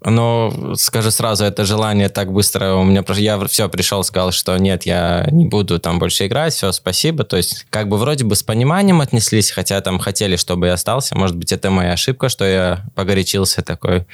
Но, 0.04 0.74
скажу 0.76 1.10
сразу, 1.10 1.44
это 1.44 1.64
желание 1.64 2.08
так 2.08 2.32
быстро 2.32 2.74
у 2.74 2.84
меня... 2.84 3.04
Я 3.14 3.44
все 3.46 3.68
пришел, 3.68 4.04
сказал, 4.04 4.32
что 4.32 4.56
нет, 4.56 4.84
я 4.84 5.26
не 5.30 5.46
буду 5.46 5.78
там 5.78 5.98
больше 5.98 6.26
играть, 6.26 6.54
все, 6.54 6.72
спасибо. 6.72 7.24
То 7.24 7.36
есть 7.36 7.66
как 7.70 7.88
бы 7.88 7.96
вроде 7.96 8.24
бы 8.24 8.36
с 8.36 8.42
пониманием 8.42 9.00
отнеслись, 9.00 9.50
хотя 9.50 9.80
там 9.80 9.98
хотели, 9.98 10.36
чтобы 10.36 10.66
я 10.66 10.74
остался. 10.74 11.16
Может 11.16 11.36
быть, 11.36 11.52
это 11.52 11.70
моя 11.70 11.92
ошибка, 11.92 12.28
что 12.28 12.44
я 12.44 12.84
погорячился 12.94 13.62
такой. 13.62 14.06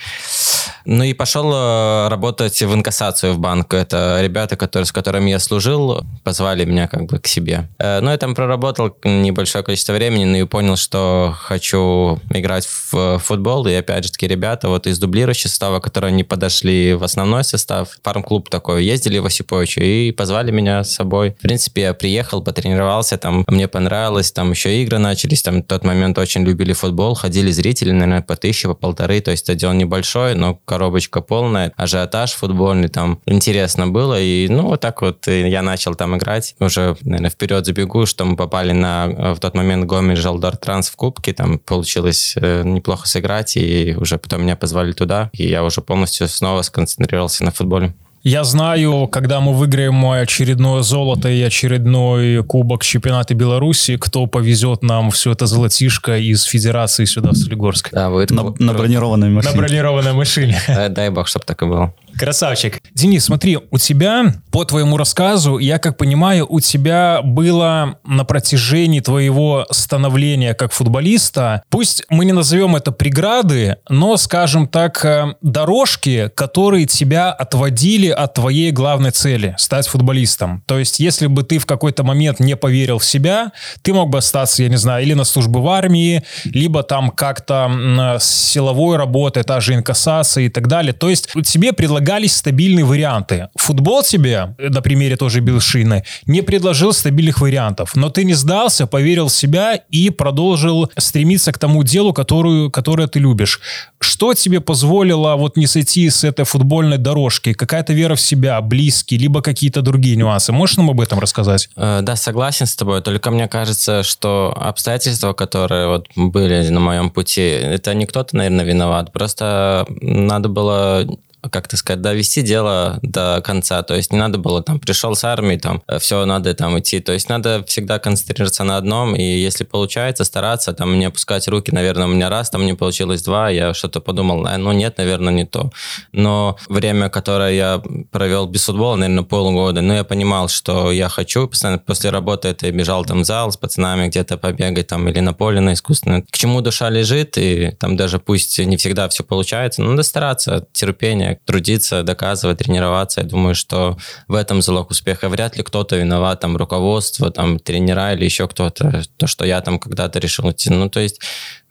Ну 0.85 1.05
и 1.05 1.13
пошел 1.13 1.51
э, 1.53 2.09
работать 2.09 2.61
в 2.61 2.75
инкассацию 2.75 3.35
в 3.35 3.39
банк. 3.39 3.73
Это 3.75 4.21
ребята, 4.23 4.57
которые, 4.57 4.87
с 4.87 4.93
которыми 4.93 5.31
я 5.31 5.39
служил, 5.39 6.05
позвали 6.25 6.65
меня 6.65 6.89
как 6.89 7.07
бы 7.07 7.19
к 7.19 7.27
себе. 7.27 7.69
Э, 7.79 8.01
ну, 8.01 8.11
я 8.11 8.17
там 8.17 8.35
проработал 8.35 8.97
небольшое 9.05 9.65
количество 9.65 9.93
времени, 9.93 10.25
но 10.25 10.37
и 10.39 10.45
понял, 10.45 10.77
что 10.77 11.35
хочу 11.39 12.21
играть 12.31 12.67
в 12.67 13.19
футбол. 13.19 13.67
И 13.67 13.75
опять 13.75 14.05
же 14.05 14.13
таки 14.13 14.27
ребята 14.27 14.69
вот 14.69 14.87
из 14.87 14.99
дублирующего 14.99 15.49
состава, 15.49 15.81
которые 15.81 16.13
не 16.13 16.25
подошли 16.25 16.95
в 16.95 17.05
основной 17.05 17.45
состав, 17.45 17.89
фарм-клуб 18.03 18.49
такой, 18.49 18.85
ездили 18.85 19.19
в 19.19 19.27
Осиповичу 19.27 19.81
и 19.81 20.13
позвали 20.13 20.51
меня 20.51 20.85
с 20.85 20.93
собой. 20.93 21.31
В 21.39 21.43
принципе, 21.43 21.83
я 21.83 21.95
приехал, 21.95 22.43
потренировался, 22.43 23.19
там 23.19 23.45
мне 23.47 23.69
понравилось, 23.69 24.33
там 24.33 24.51
еще 24.51 24.83
игры 24.83 24.99
начались, 24.99 25.43
там 25.43 25.63
в 25.63 25.67
тот 25.67 25.85
момент 25.85 26.19
очень 26.19 26.45
любили 26.45 26.73
футбол, 26.73 27.15
ходили 27.15 27.51
зрители, 27.51 27.91
наверное, 27.91 28.23
по 28.23 28.37
тысяче, 28.37 28.69
по 28.69 28.75
полторы, 28.75 29.21
то 29.21 29.31
есть 29.31 29.45
стадион 29.45 29.79
небольшой, 29.79 30.35
но 30.35 30.55
коробочка 30.73 31.21
полная, 31.21 31.71
ажиотаж 31.77 32.33
футбольный, 32.33 32.89
там 32.89 33.21
интересно 33.27 33.89
было, 33.89 34.19
и 34.19 34.49
ну 34.49 34.63
вот 34.69 34.81
так 34.81 35.03
вот 35.03 35.27
я 35.27 35.61
начал 35.61 35.95
там 35.95 36.17
играть, 36.17 36.55
уже, 36.61 36.97
наверное, 37.03 37.29
вперед 37.29 37.67
забегу, 37.67 38.07
что 38.07 38.25
мы 38.25 38.37
попали 38.37 38.73
на 38.73 39.35
в 39.35 39.39
тот 39.39 39.55
момент 39.55 39.85
Гомель 39.85 40.17
Жалдар 40.17 40.57
Транс 40.57 40.89
в 40.89 40.97
Кубке, 40.97 41.35
там 41.35 41.59
получилось 41.59 42.35
э, 42.41 42.63
неплохо 42.65 43.07
сыграть, 43.07 43.59
и 43.59 43.95
уже 43.99 44.17
потом 44.17 44.45
меня 44.45 44.57
позвали 44.57 44.93
туда, 44.93 45.29
и 45.35 45.47
я 45.47 45.63
уже 45.63 45.83
полностью 45.83 46.27
снова 46.27 46.63
сконцентрировался 46.63 47.45
на 47.45 47.51
футболе. 47.51 47.93
Я 48.25 48.45
знаю, 48.45 49.09
когда 49.09 49.41
мы 49.41 49.53
выиграем 49.53 50.07
очередное 50.09 50.83
золото 50.83 51.29
и 51.29 51.43
очередной 51.43 52.45
кубок 52.45 52.85
чемпионата 52.85 53.35
Беларуси, 53.35 53.97
кто 53.97 54.27
повезет 54.27 54.85
нам 54.85 55.11
все 55.11 55.33
это 55.33 55.47
золотишко 55.47 56.17
из 56.19 56.45
Федерации 56.45 57.05
сюда, 57.05 57.31
в 57.31 57.35
Солигорск. 57.35 57.91
Да, 57.91 58.11
вы 58.11 58.27
На, 58.31 58.55
на 58.61 58.75
бронированной 58.75 59.29
машине. 59.29 59.53
На 59.55 59.61
бронированной 59.61 60.13
машине. 60.13 60.57
Дай, 60.69 60.89
дай 60.89 61.11
бог, 61.11 61.27
чтобы 61.27 61.45
так 61.47 61.63
и 61.63 61.67
было. 61.67 61.93
Красавчик. 62.23 62.81
Денис, 62.95 63.25
смотри, 63.25 63.59
у 63.73 63.79
тебя, 63.79 64.33
по 64.53 64.65
твоему 64.65 64.97
рассказу, 64.97 65.59
я 65.59 65.81
как 65.81 65.97
понимаю, 65.97 66.47
у 66.49 66.61
тебя 66.61 67.21
было 67.25 67.99
на 68.05 68.25
протяжении 68.25 69.01
твоего 69.01 69.67
становления 69.73 70.55
как 70.55 70.71
футболиста, 70.71 71.65
пусть 71.69 72.05
мы 72.11 72.25
не 72.25 72.31
назовем 72.33 72.77
это 72.77 72.93
преграды, 72.93 73.79
но, 73.89 74.17
скажем 74.17 74.69
так, 74.69 75.05
э, 75.05 75.35
дорожки, 75.43 76.31
которые 76.37 76.87
тебя 76.87 77.33
отводили 77.33 78.09
от 78.09 78.35
твоей 78.35 78.71
главной 78.71 79.11
цели— 79.11 79.57
стать 79.59 79.89
футболистом. 79.89 80.63
То 80.67 80.79
есть, 80.79 81.01
если 81.01 81.27
бы 81.27 81.43
ты 81.43 81.59
в 81.59 81.67
какой-то 81.67 82.05
момент 82.05 82.39
не 82.39 82.55
поверил 82.55 83.01
в 83.01 83.05
себя, 83.05 83.51
ты 83.83 83.93
мог 83.93 84.11
бы 84.11 84.19
остаться, 84.19 84.63
я 84.63 84.69
не 84.69 84.77
знаю, 84.77 85.03
или 85.03 85.15
на 85.15 85.25
службе 85.25 85.59
в 85.59 85.67
армии, 85.67 86.23
либо 86.45 86.85
там 86.85 87.11
как-то 87.11 87.67
м, 87.69 88.21
с 88.21 88.53
силовой 88.53 88.97
работой, 88.97 89.43
та 89.43 89.59
же 89.59 89.75
инкассация 89.75 90.45
и 90.45 90.49
так 90.49 90.69
далее. 90.69 90.93
То 90.93 91.11
есть, 91.11 91.29
тебе 91.45 91.73
предлагали 91.73 92.12
предлагались 92.13 92.37
стабильные 92.37 92.85
варианты. 92.85 93.49
Футбол 93.57 94.03
тебе, 94.03 94.55
на 94.59 94.83
примере 94.83 95.17
тоже 95.17 95.41
Билшины, 95.41 96.05
не 96.27 96.43
предложил 96.43 96.93
стабильных 96.93 97.41
вариантов. 97.41 97.97
Но 97.97 98.11
ты 98.11 98.25
не 98.25 98.35
сдался, 98.35 98.87
поверил 98.87 99.29
в 99.29 99.33
себя 99.33 99.81
и 99.91 100.11
продолжил 100.11 100.91
стремиться 100.99 101.53
к 101.53 101.59
тому 101.59 101.83
делу, 101.83 102.13
которую, 102.13 102.71
которое 102.71 103.07
ты 103.09 103.19
любишь. 103.19 103.61
Что 104.01 104.35
тебе 104.35 104.61
позволило 104.61 105.37
вот 105.37 105.57
не 105.57 105.67
сойти 105.67 106.11
с 106.11 106.25
этой 106.25 106.45
футбольной 106.45 106.99
дорожки? 106.99 107.55
Какая-то 107.55 107.95
вера 107.95 108.15
в 108.15 108.21
себя, 108.21 108.61
близкие, 108.61 109.19
либо 109.19 109.41
какие-то 109.41 109.81
другие 109.81 110.17
нюансы? 110.17 110.53
Можешь 110.53 110.77
нам 110.77 110.91
об 110.91 111.01
этом 111.01 111.19
рассказать? 111.19 111.71
Э, 111.77 112.01
Да, 112.03 112.17
согласен 112.17 112.67
с 112.67 112.77
тобой. 112.77 113.01
Только 113.01 113.31
мне 113.31 113.49
кажется, 113.49 114.03
что 114.03 114.55
обстоятельства, 114.61 115.33
которые 115.33 115.89
вот 115.89 116.09
были 116.17 116.69
на 116.69 116.81
моем 116.81 117.11
пути, 117.11 117.41
это 117.41 117.95
не 117.95 118.05
кто-то, 118.07 118.37
наверное, 118.37 118.67
виноват. 118.67 119.13
Просто 119.13 119.87
надо 120.01 120.49
было 120.49 121.07
как 121.51 121.69
то 121.69 121.77
сказать, 121.77 122.01
довести 122.01 122.43
дело 122.43 122.99
до 123.03 123.41
конца. 123.45 123.83
То 123.83 123.95
есть 123.95 124.13
не 124.13 124.19
надо 124.19 124.39
было 124.39 124.63
там, 124.63 124.79
пришел 124.79 125.15
с 125.15 125.25
армии, 125.25 125.57
там, 125.57 125.83
все, 125.99 126.25
надо 126.25 126.55
там 126.55 126.79
идти. 126.79 127.01
То 127.01 127.13
есть 127.13 127.29
надо 127.29 127.65
всегда 127.67 127.99
концентрироваться 127.99 128.65
на 128.65 128.77
одном, 128.77 129.15
и 129.15 129.23
если 129.23 129.65
получается, 129.65 130.25
стараться, 130.25 130.73
там, 130.73 130.99
не 130.99 131.07
опускать 131.07 131.49
руки, 131.49 131.73
наверное, 131.73 132.07
у 132.07 132.11
меня 132.11 132.29
раз, 132.29 132.51
там 132.51 132.65
не 132.65 132.75
получилось 132.75 133.23
два, 133.23 133.51
я 133.51 133.75
что-то 133.75 134.01
подумал, 134.01 134.47
«А, 134.47 134.57
ну 134.59 134.73
нет, 134.73 134.99
наверное, 134.99 135.33
не 135.33 135.45
то. 135.45 135.71
Но 136.13 136.57
время, 136.69 137.09
которое 137.09 137.53
я 137.53 137.83
провел 138.11 138.47
без 138.47 138.65
футбола, 138.65 138.97
наверное, 138.97 139.25
полгода, 139.25 139.81
но 139.81 139.95
я 139.95 140.05
понимал, 140.05 140.49
что 140.49 140.93
я 140.93 141.09
хочу, 141.09 141.49
постоянно 141.49 141.79
после 141.79 142.11
работы 142.11 142.49
это 142.49 142.71
бежал 142.71 143.05
там 143.05 143.23
в 143.23 143.25
зал 143.25 143.51
с 143.51 143.57
пацанами 143.57 144.09
где-то 144.09 144.37
побегать 144.37 144.87
там 144.89 145.09
или 145.09 145.21
на 145.21 145.33
поле 145.33 145.61
на 145.61 145.73
искусственное. 145.73 146.23
К 146.23 146.37
чему 146.37 146.61
душа 146.61 146.91
лежит, 146.91 147.39
и 147.39 147.73
там 147.79 147.97
даже 147.97 148.19
пусть 148.19 148.59
не 148.59 148.77
всегда 148.77 149.09
все 149.09 149.25
получается, 149.25 149.83
но 149.83 149.91
надо 149.91 150.03
стараться, 150.03 150.67
терпение, 150.73 151.32
трудиться, 151.45 152.03
доказывать, 152.03 152.59
тренироваться. 152.59 153.21
Я 153.21 153.27
думаю, 153.27 153.55
что 153.55 153.97
в 154.29 154.35
этом 154.35 154.63
залог 154.63 154.91
успеха. 154.91 155.29
Вряд 155.29 155.57
ли 155.57 155.63
кто-то 155.63 155.97
виноват, 155.97 156.41
там, 156.41 156.57
руководство, 156.57 157.31
там, 157.31 157.59
тренера 157.59 158.13
или 158.15 158.25
еще 158.25 158.49
кто-то, 158.49 159.03
то, 159.17 159.27
что 159.27 159.45
я 159.45 159.61
там 159.61 159.79
когда-то 159.79 160.19
решил 160.19 160.51
идти. 160.51 160.71
Ну, 160.71 160.89
то 160.89 161.01
есть 161.01 161.21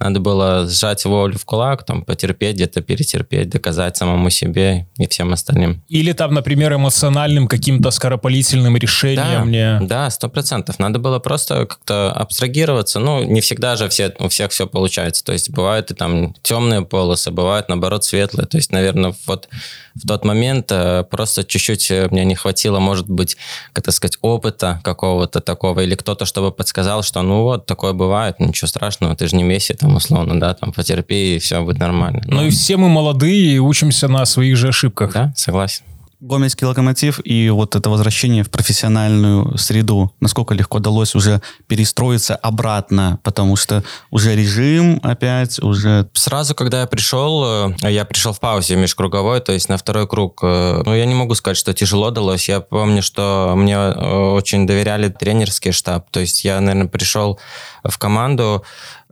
надо 0.01 0.19
было 0.19 0.67
сжать 0.67 1.05
волю 1.05 1.37
в 1.37 1.45
кулак, 1.45 1.85
там, 1.85 2.03
потерпеть, 2.03 2.55
где-то 2.55 2.81
перетерпеть, 2.81 3.49
доказать 3.49 3.95
самому 3.97 4.29
себе 4.29 4.87
и 4.97 5.07
всем 5.07 5.31
остальным. 5.33 5.83
Или 5.89 6.13
там, 6.13 6.33
например, 6.33 6.73
эмоциональным 6.73 7.47
каким-то 7.47 7.91
скоропалительным 7.91 8.75
решением? 8.77 9.51
Да, 9.51 9.79
не... 9.79 9.87
да, 9.87 10.09
сто 10.09 10.29
процентов. 10.29 10.79
Надо 10.79 10.99
было 10.99 11.19
просто 11.19 11.65
как-то 11.65 12.11
абстрагироваться. 12.11 12.99
Ну, 12.99 13.23
не 13.23 13.41
всегда 13.41 13.75
же 13.75 13.89
все, 13.89 14.13
у 14.19 14.27
всех 14.27 14.51
все 14.51 14.67
получается. 14.67 15.23
То 15.23 15.33
есть 15.33 15.49
бывают 15.51 15.91
и 15.91 15.93
там 15.93 16.33
темные 16.41 16.81
полосы, 16.81 17.31
бывают, 17.31 17.69
наоборот, 17.69 18.03
светлые. 18.03 18.47
То 18.47 18.57
есть, 18.57 18.71
наверное, 18.71 19.13
вот 19.27 19.49
в 19.95 20.07
тот 20.07 20.25
момент 20.25 20.71
э, 20.71 21.03
просто 21.09 21.43
чуть-чуть 21.43 21.91
э, 21.91 22.07
мне 22.11 22.25
не 22.25 22.35
хватило, 22.35 22.79
может 22.79 23.09
быть, 23.09 23.37
как 23.73 23.85
то 23.85 23.91
сказать, 23.91 24.17
опыта 24.21 24.79
какого-то 24.83 25.41
такого, 25.41 25.81
или 25.81 25.95
кто-то, 25.95 26.25
чтобы 26.25 26.51
подсказал, 26.51 27.03
что 27.03 27.21
ну 27.21 27.43
вот, 27.43 27.65
такое 27.65 27.93
бывает, 27.93 28.39
ничего 28.39 28.67
страшного, 28.67 29.15
ты 29.15 29.27
же 29.27 29.35
не 29.35 29.43
Месси, 29.43 29.73
там, 29.73 29.95
условно, 29.95 30.39
да, 30.39 30.53
там, 30.53 30.71
потерпи, 30.71 31.35
и 31.35 31.39
все 31.39 31.61
будет 31.61 31.79
нормально. 31.79 32.21
Ну 32.25 32.45
и 32.45 32.49
все 32.49 32.77
мы 32.77 32.89
молодые 32.89 33.55
и 33.55 33.59
учимся 33.59 34.07
на 34.07 34.25
своих 34.25 34.57
же 34.57 34.69
ошибках. 34.69 35.13
Да, 35.13 35.33
согласен. 35.35 35.83
Гомельский 36.21 36.67
локомотив 36.67 37.19
и 37.23 37.49
вот 37.49 37.75
это 37.75 37.89
возвращение 37.89 38.43
в 38.43 38.51
профессиональную 38.51 39.57
среду, 39.57 40.13
насколько 40.19 40.53
легко 40.53 40.77
удалось 40.77 41.15
уже 41.15 41.41
перестроиться 41.65 42.35
обратно, 42.35 43.19
потому 43.23 43.55
что 43.55 43.83
уже 44.11 44.35
режим 44.35 44.99
опять, 45.01 45.57
уже... 45.59 46.07
Сразу, 46.13 46.53
когда 46.53 46.81
я 46.81 46.85
пришел, 46.87 47.73
э, 47.83 47.89
я 47.89 48.05
пришел 48.05 48.33
в 48.33 48.39
паузе 48.39 48.75
межкруговой, 48.75 49.39
то 49.39 49.51
есть 49.51 49.67
на 49.67 49.77
второй 49.77 50.07
круг. 50.07 50.41
э, 50.43 50.83
Ну, 50.85 50.93
я 50.93 51.05
не 51.05 51.15
могу 51.15 51.33
сказать, 51.33 51.57
что 51.57 51.73
тяжело 51.73 52.11
далось. 52.11 52.47
Я 52.47 52.59
помню, 52.59 53.01
что 53.01 53.53
мне 53.57 53.73
э, 53.73 54.31
очень 54.31 54.67
доверяли 54.67 55.09
тренерский 55.09 55.71
штаб. 55.71 56.11
То 56.11 56.19
есть 56.19 56.45
я, 56.45 56.61
наверное, 56.61 56.87
пришел 56.87 57.39
в 57.83 57.97
команду, 57.97 58.63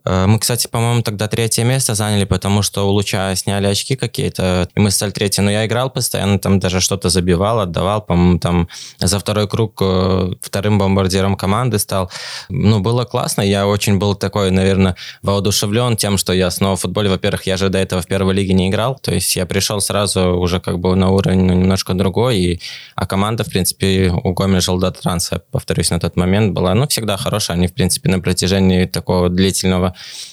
Мы, 0.05 0.39
кстати, 0.39 0.67
по-моему, 0.67 1.01
тогда 1.01 1.27
третье 1.27 1.63
место 1.63 1.95
заняли, 1.95 2.25
потому 2.25 2.61
что 2.61 2.87
у 2.87 2.91
Луча 2.91 3.35
сняли 3.35 3.67
очки 3.67 3.95
какие-то, 3.95 4.69
и 4.75 4.79
мы 4.79 4.91
стали 4.91 5.11
третьи. 5.11 5.41
Но 5.41 5.51
я 5.51 5.65
играл 5.65 5.89
постоянно, 5.89 6.39
там 6.39 6.59
даже 6.59 6.79
что-то 6.79 7.09
забивал, 7.09 7.59
отдавал, 7.59 8.01
по-моему, 8.01 8.39
там 8.39 8.67
за 8.99 9.19
второй 9.19 9.47
круг 9.47 9.79
э, 9.81 10.33
вторым 10.41 10.77
бомбардиром 10.77 11.35
команды 11.35 11.79
стал. 11.79 12.11
Ну, 12.49 12.79
было 12.79 13.05
классно, 13.05 13.41
я 13.41 13.67
очень 13.67 13.97
был 13.97 14.15
такой, 14.15 14.51
наверное, 14.51 14.95
воодушевлен 15.21 15.97
тем, 15.97 16.17
что 16.17 16.33
я 16.33 16.51
снова 16.51 16.75
в 16.75 16.81
футболе. 16.81 17.09
Во-первых, 17.09 17.43
я 17.47 17.57
же 17.57 17.69
до 17.69 17.77
этого 17.77 18.01
в 18.01 18.07
первой 18.07 18.33
лиге 18.33 18.53
не 18.53 18.69
играл, 18.69 18.99
то 18.99 19.13
есть 19.13 19.35
я 19.35 19.45
пришел 19.45 19.81
сразу 19.81 20.37
уже 20.37 20.59
как 20.59 20.79
бы 20.79 20.95
на 20.95 21.09
уровень 21.09 21.43
ну, 21.43 21.53
немножко 21.53 21.93
другой, 21.93 22.39
и, 22.39 22.61
а 22.95 23.05
команда, 23.05 23.43
в 23.43 23.49
принципе, 23.49 24.11
у 24.11 24.33
Гомель 24.33 24.61
Желдотранс, 24.61 25.31
я 25.31 25.39
повторюсь, 25.51 25.89
на 25.89 25.99
тот 25.99 26.15
момент 26.15 26.53
была, 26.53 26.73
ну, 26.73 26.87
всегда 26.87 27.17
хорошая, 27.17 27.57
они, 27.57 27.67
в 27.67 27.73
принципе, 27.73 28.09
на 28.09 28.19
протяжении 28.19 28.85
такого 28.85 29.29
длительного 29.29 29.88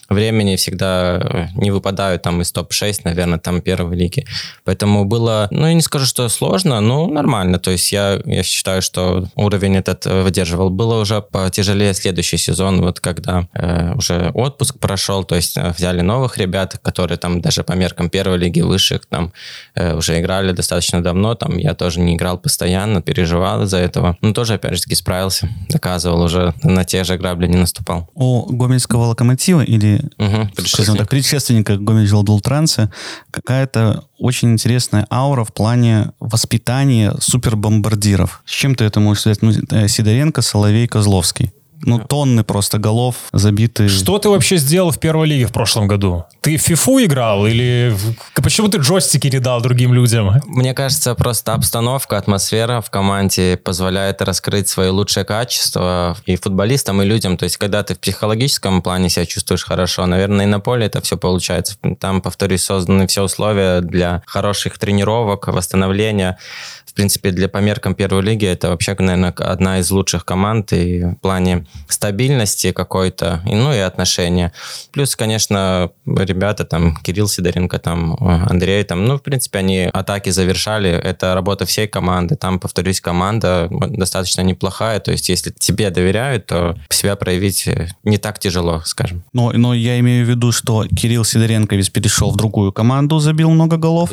времени 0.09 0.57
всегда 0.57 1.19
э, 1.19 1.47
не 1.55 1.71
выпадают 1.71 2.23
там 2.23 2.41
из 2.43 2.53
топ-6, 2.53 3.01
наверное, 3.05 3.39
там 3.39 3.61
первой 3.61 3.97
лиги. 3.97 4.27
Поэтому 4.65 5.05
было, 5.05 5.49
ну, 5.51 5.67
я 5.67 5.75
не 5.75 5.83
скажу, 5.83 6.07
что 6.07 6.29
сложно, 6.29 6.81
но 6.81 7.07
нормально. 7.07 7.59
То 7.59 7.71
есть 7.71 7.93
я, 7.93 8.21
я 8.25 8.43
считаю, 8.43 8.83
что 8.83 9.27
уровень 9.35 9.77
этот 9.77 10.07
э, 10.07 10.23
выдерживал. 10.23 10.71
Было 10.71 11.01
уже 11.01 11.21
потяжелее 11.23 11.95
следующий 11.95 12.39
сезон, 12.39 12.81
вот 12.83 13.01
когда 13.01 13.49
э, 13.55 13.95
уже 13.95 14.31
отпуск 14.35 14.79
прошел, 14.79 15.25
то 15.25 15.35
есть 15.35 15.57
э, 15.57 15.73
взяли 15.77 16.01
новых 16.03 16.39
ребят, 16.39 16.79
которые 16.83 17.19
там 17.19 17.41
даже 17.41 17.65
по 17.65 17.73
меркам 17.73 18.11
первой 18.11 18.39
лиги 18.39 18.61
высших 18.61 19.07
там 19.07 19.33
э, 19.75 19.95
уже 19.95 20.21
играли 20.21 20.53
достаточно 20.53 21.03
давно, 21.03 21.35
там 21.35 21.57
я 21.59 21.75
тоже 21.75 22.01
не 22.01 22.15
играл 22.15 22.39
постоянно, 22.39 23.03
переживал 23.03 23.63
из-за 23.63 23.79
этого. 23.79 24.17
Но 24.21 24.33
тоже, 24.33 24.55
опять 24.55 24.75
же 24.75 24.83
таки, 24.83 24.95
справился, 24.95 25.49
доказывал 25.69 26.23
уже, 26.23 26.55
на 26.63 26.85
те 26.85 27.05
же 27.05 27.17
грабли 27.17 27.47
не 27.47 27.57
наступал. 27.57 28.09
У 28.15 28.47
Гомельского 28.53 29.07
локомотива 29.07 29.46
или 29.53 30.01
Угу, 30.19 30.67
скажем 30.67 30.97
так, 30.97 31.09
предшественника 31.09 31.77
Гомель 31.77 32.07
Желдултранса 32.07 32.91
какая-то 33.31 34.05
очень 34.19 34.53
интересная 34.53 35.07
аура 35.11 35.45
в 35.45 35.53
плане 35.53 36.13
воспитания 36.21 37.15
супербомбардиров. 37.21 38.43
С 38.45 38.51
чем 38.51 38.75
ты 38.75 38.85
это 38.85 39.01
можешь 39.01 39.25
связать? 39.25 39.43
Ну, 39.43 39.53
э, 39.71 39.89
Сидоренко, 39.89 40.43
Соловей, 40.43 40.87
Козловский. 40.87 41.53
Ну, 41.83 41.99
тонны 41.99 42.43
просто 42.43 42.79
голов 42.79 43.17
забиты. 43.33 43.89
Что 43.89 44.19
ты 44.19 44.29
вообще 44.29 44.57
сделал 44.57 44.91
в 44.91 44.99
первой 44.99 45.27
лиге 45.27 45.47
в 45.47 45.53
прошлом 45.53 45.87
году? 45.87 46.25
Ты 46.41 46.57
в 46.57 46.63
фифу 46.63 46.99
играл 47.05 47.47
или 47.47 47.95
почему 48.35 48.69
ты 48.69 48.79
джойстики 48.79 49.29
не 49.29 49.41
дал 49.41 49.61
другим 49.61 49.93
людям? 49.93 50.41
Мне 50.47 50.75
кажется, 50.75 51.15
просто 51.15 51.55
обстановка, 51.55 52.17
атмосфера 52.17 52.81
в 52.81 52.91
команде 52.91 53.57
позволяет 53.57 54.23
раскрыть 54.23 54.69
свои 54.69 54.89
лучшие 54.89 55.25
качества 55.25 56.17
и 56.25 56.37
футболистам, 56.37 57.03
и 57.03 57.05
людям. 57.05 57.37
То 57.37 57.45
есть, 57.45 57.57
когда 57.57 57.83
ты 57.83 57.95
в 57.95 57.99
психологическом 57.99 58.83
плане 58.83 59.09
себя 59.09 59.27
чувствуешь 59.27 59.65
хорошо, 59.65 60.07
наверное, 60.07 60.47
и 60.47 60.49
на 60.49 60.61
поле 60.61 60.87
это 60.87 61.01
все 61.01 61.17
получается. 61.17 61.77
Там, 62.01 62.21
повторюсь, 62.23 62.63
созданы 62.63 63.07
все 63.07 63.23
условия 63.23 63.81
для 63.81 64.23
хороших 64.27 64.79
тренировок, 64.79 65.49
восстановления. 65.49 66.39
В 66.87 66.95
принципе, 66.95 67.31
для 67.31 67.49
по 67.49 67.59
меркам 67.59 67.95
первой 67.95 68.23
лиги 68.23 68.47
это 68.47 68.71
вообще, 68.71 68.97
наверное, 68.99 69.33
одна 69.33 69.81
из 69.81 69.91
лучших 69.91 70.25
команд 70.25 70.73
и 70.73 71.05
в 71.05 71.17
плане 71.17 71.66
стабильности 71.89 72.73
какой-то, 72.73 73.43
и, 73.47 73.55
ну 73.55 73.73
и 73.73 73.79
отношения. 73.79 74.53
Плюс, 74.93 75.17
конечно, 75.17 75.91
ребята 76.07 76.65
там, 76.65 76.97
Кирилл 76.97 77.29
Сидоренко, 77.29 77.79
там, 77.79 78.17
Андрей, 78.21 78.83
там, 78.85 79.07
ну, 79.07 79.19
в 79.19 79.23
принципе, 79.23 79.59
они 79.59 79.83
атаки 79.93 80.31
завершали. 80.31 80.91
Это 80.91 81.35
работа 81.35 81.67
всей 81.67 81.87
команды. 81.87 82.37
Там, 82.37 82.59
повторюсь, 82.59 83.01
команда 83.01 83.69
достаточно 83.71 84.43
неплохая. 84.43 85.01
То 85.01 85.13
есть, 85.13 85.29
если 85.29 85.51
тебе 85.51 85.91
доверяют, 85.91 86.47
то 86.47 86.77
себя 86.91 87.17
проявить 87.17 87.69
не 88.05 88.19
так 88.19 88.39
тяжело, 88.39 88.83
скажем. 88.85 89.25
Но, 89.33 89.53
но 89.53 89.75
я 89.75 89.99
имею 90.01 90.27
в 90.27 90.29
виду, 90.29 90.53
что 90.53 90.87
Кирилл 90.87 91.25
Сидоренко 91.25 91.77
ведь 91.77 91.93
перешел 91.93 92.31
в 92.31 92.37
другую 92.37 92.73
команду, 92.73 93.19
забил 93.19 93.51
много 93.51 93.77
голов. 93.77 94.11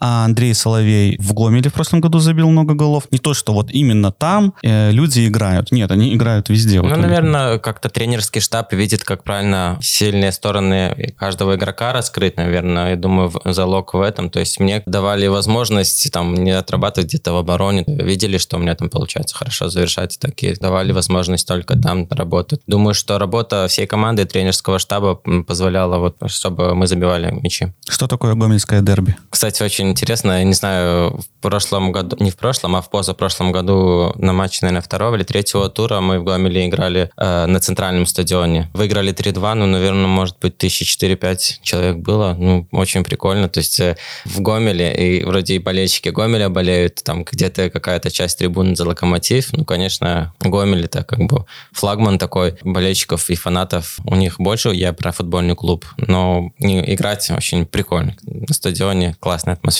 А 0.00 0.24
Андрей 0.24 0.54
Соловей 0.54 1.16
в 1.18 1.32
Гомеле 1.34 1.70
в 1.70 1.74
прошлом 1.74 2.00
году 2.00 2.18
забил 2.18 2.48
много 2.48 2.74
голов. 2.74 3.04
Не 3.10 3.18
то, 3.18 3.34
что 3.34 3.52
вот 3.52 3.70
именно 3.70 4.12
там 4.12 4.54
э, 4.62 4.90
люди 4.92 5.26
играют. 5.26 5.72
Нет, 5.72 5.90
они 5.90 6.14
играют 6.14 6.48
везде. 6.48 6.80
Ну, 6.80 6.88
вот 6.88 6.98
наверное, 6.98 7.58
как-то 7.58 7.88
тренерский 7.88 8.40
штаб 8.40 8.72
видит, 8.72 9.04
как 9.04 9.24
правильно 9.24 9.78
сильные 9.80 10.32
стороны 10.32 11.14
каждого 11.16 11.56
игрока 11.56 11.92
раскрыть, 11.92 12.36
наверное. 12.36 12.90
Я 12.90 12.96
думаю, 12.96 13.32
залог 13.44 13.94
в 13.94 14.00
этом. 14.00 14.30
То 14.30 14.40
есть 14.40 14.60
мне 14.60 14.82
давали 14.86 15.26
возможность 15.26 16.10
там 16.12 16.34
не 16.34 16.52
отрабатывать 16.52 17.08
где-то 17.08 17.32
в 17.32 17.36
обороне. 17.36 17.84
Видели, 17.86 18.38
что 18.38 18.56
у 18.56 18.60
меня 18.60 18.74
там 18.74 18.90
получается 18.90 19.34
хорошо 19.34 19.68
завершать. 19.68 20.18
Такие 20.20 20.54
давали 20.54 20.92
возможность 20.92 21.46
только 21.46 21.76
там 21.76 22.06
работать. 22.10 22.60
Думаю, 22.66 22.94
что 22.94 23.18
работа 23.18 23.66
всей 23.68 23.86
команды 23.86 24.24
тренерского 24.24 24.78
штаба 24.78 25.16
позволяла, 25.46 25.98
вот, 25.98 26.16
чтобы 26.26 26.74
мы 26.74 26.86
забивали 26.86 27.30
мячи. 27.42 27.72
Что 27.88 28.06
такое 28.06 28.34
гомельское 28.34 28.80
дерби? 28.80 29.16
Кстати, 29.30 29.62
очень 29.62 29.87
интересно. 29.88 30.38
Я 30.38 30.44
не 30.44 30.54
знаю, 30.54 31.20
в 31.20 31.40
прошлом 31.40 31.92
году, 31.92 32.16
не 32.20 32.30
в 32.30 32.36
прошлом, 32.36 32.76
а 32.76 32.82
в 32.82 32.90
позапрошлом 32.90 33.52
году 33.52 34.12
на 34.16 34.32
матче, 34.32 34.60
наверное, 34.62 34.82
второго 34.82 35.16
или 35.16 35.22
третьего 35.22 35.68
тура 35.68 36.00
мы 36.00 36.20
в 36.20 36.24
Гомеле 36.24 36.66
играли 36.66 37.10
э, 37.16 37.46
на 37.46 37.60
центральном 37.60 38.06
стадионе. 38.06 38.70
Выиграли 38.74 39.12
3-2, 39.12 39.54
ну, 39.54 39.66
наверное, 39.66 40.06
может 40.06 40.38
быть, 40.40 40.58
тысячи 40.58 40.84
четыре-пять 40.84 41.60
человек 41.62 41.96
было. 41.96 42.34
Ну, 42.38 42.66
очень 42.72 43.04
прикольно. 43.04 43.48
То 43.48 43.58
есть 43.58 43.80
э, 43.80 43.96
в 44.24 44.40
Гомеле, 44.40 44.94
и 44.94 45.24
вроде 45.24 45.54
и 45.54 45.58
болельщики 45.58 46.08
Гомеля 46.08 46.48
болеют, 46.48 47.02
там 47.04 47.24
где-то 47.24 47.70
какая-то 47.70 48.10
часть 48.10 48.38
трибуны 48.38 48.76
за 48.76 48.86
Локомотив. 48.86 49.52
Ну, 49.52 49.64
конечно, 49.64 50.32
Гомель 50.40 50.84
это 50.84 51.04
как 51.04 51.20
бы 51.20 51.44
флагман 51.72 52.18
такой 52.18 52.56
болельщиков 52.62 53.30
и 53.30 53.34
фанатов. 53.34 53.98
У 54.04 54.14
них 54.14 54.40
больше 54.40 54.70
я 54.70 54.92
про 54.92 55.12
футбольный 55.12 55.54
клуб, 55.54 55.84
но 55.98 56.50
играть 56.58 57.30
очень 57.30 57.66
прикольно. 57.66 58.14
На 58.22 58.54
стадионе 58.54 59.16
классная 59.20 59.54
атмосфера. 59.54 59.77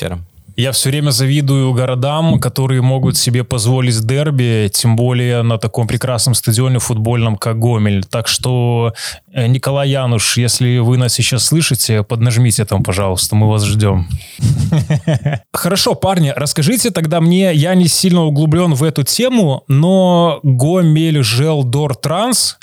Я 0.59 0.73
все 0.73 0.89
время 0.89 1.11
завидую 1.11 1.73
городам, 1.73 2.41
которые 2.41 2.83
могут 2.83 3.17
себе 3.17 3.45
позволить 3.45 4.05
дерби, 4.05 4.69
тем 4.75 4.97
более 4.97 5.43
на 5.43 5.57
таком 5.57 5.87
прекрасном 5.87 6.35
стадионе 6.35 6.81
футбольном, 6.81 7.37
как 7.37 7.61
Гомель. 7.61 8.03
Так 8.05 8.27
что, 8.27 8.93
э, 9.33 9.47
Николай 9.47 9.91
Януш, 9.91 10.37
если 10.37 10.79
вы 10.79 10.99
нас 10.99 11.15
сейчас 11.15 11.45
слышите, 11.45 12.03
поднажмите 12.03 12.65
там, 12.65 12.83
пожалуйста, 12.83 13.37
мы 13.37 13.49
вас 13.49 13.65
ждем. 13.65 14.09
Хорошо, 15.53 15.95
парни, 15.95 16.33
расскажите 16.35 16.91
тогда 16.91 17.21
мне, 17.21 17.55
я 17.55 17.77
не 17.77 17.87
сильно 17.87 18.25
углублен 18.25 18.75
в 18.75 18.83
эту 18.83 19.05
тему, 19.05 19.63
но 19.69 20.41
Гомель 20.43 21.23
Желдор 21.23 21.95
Транс 21.95 22.59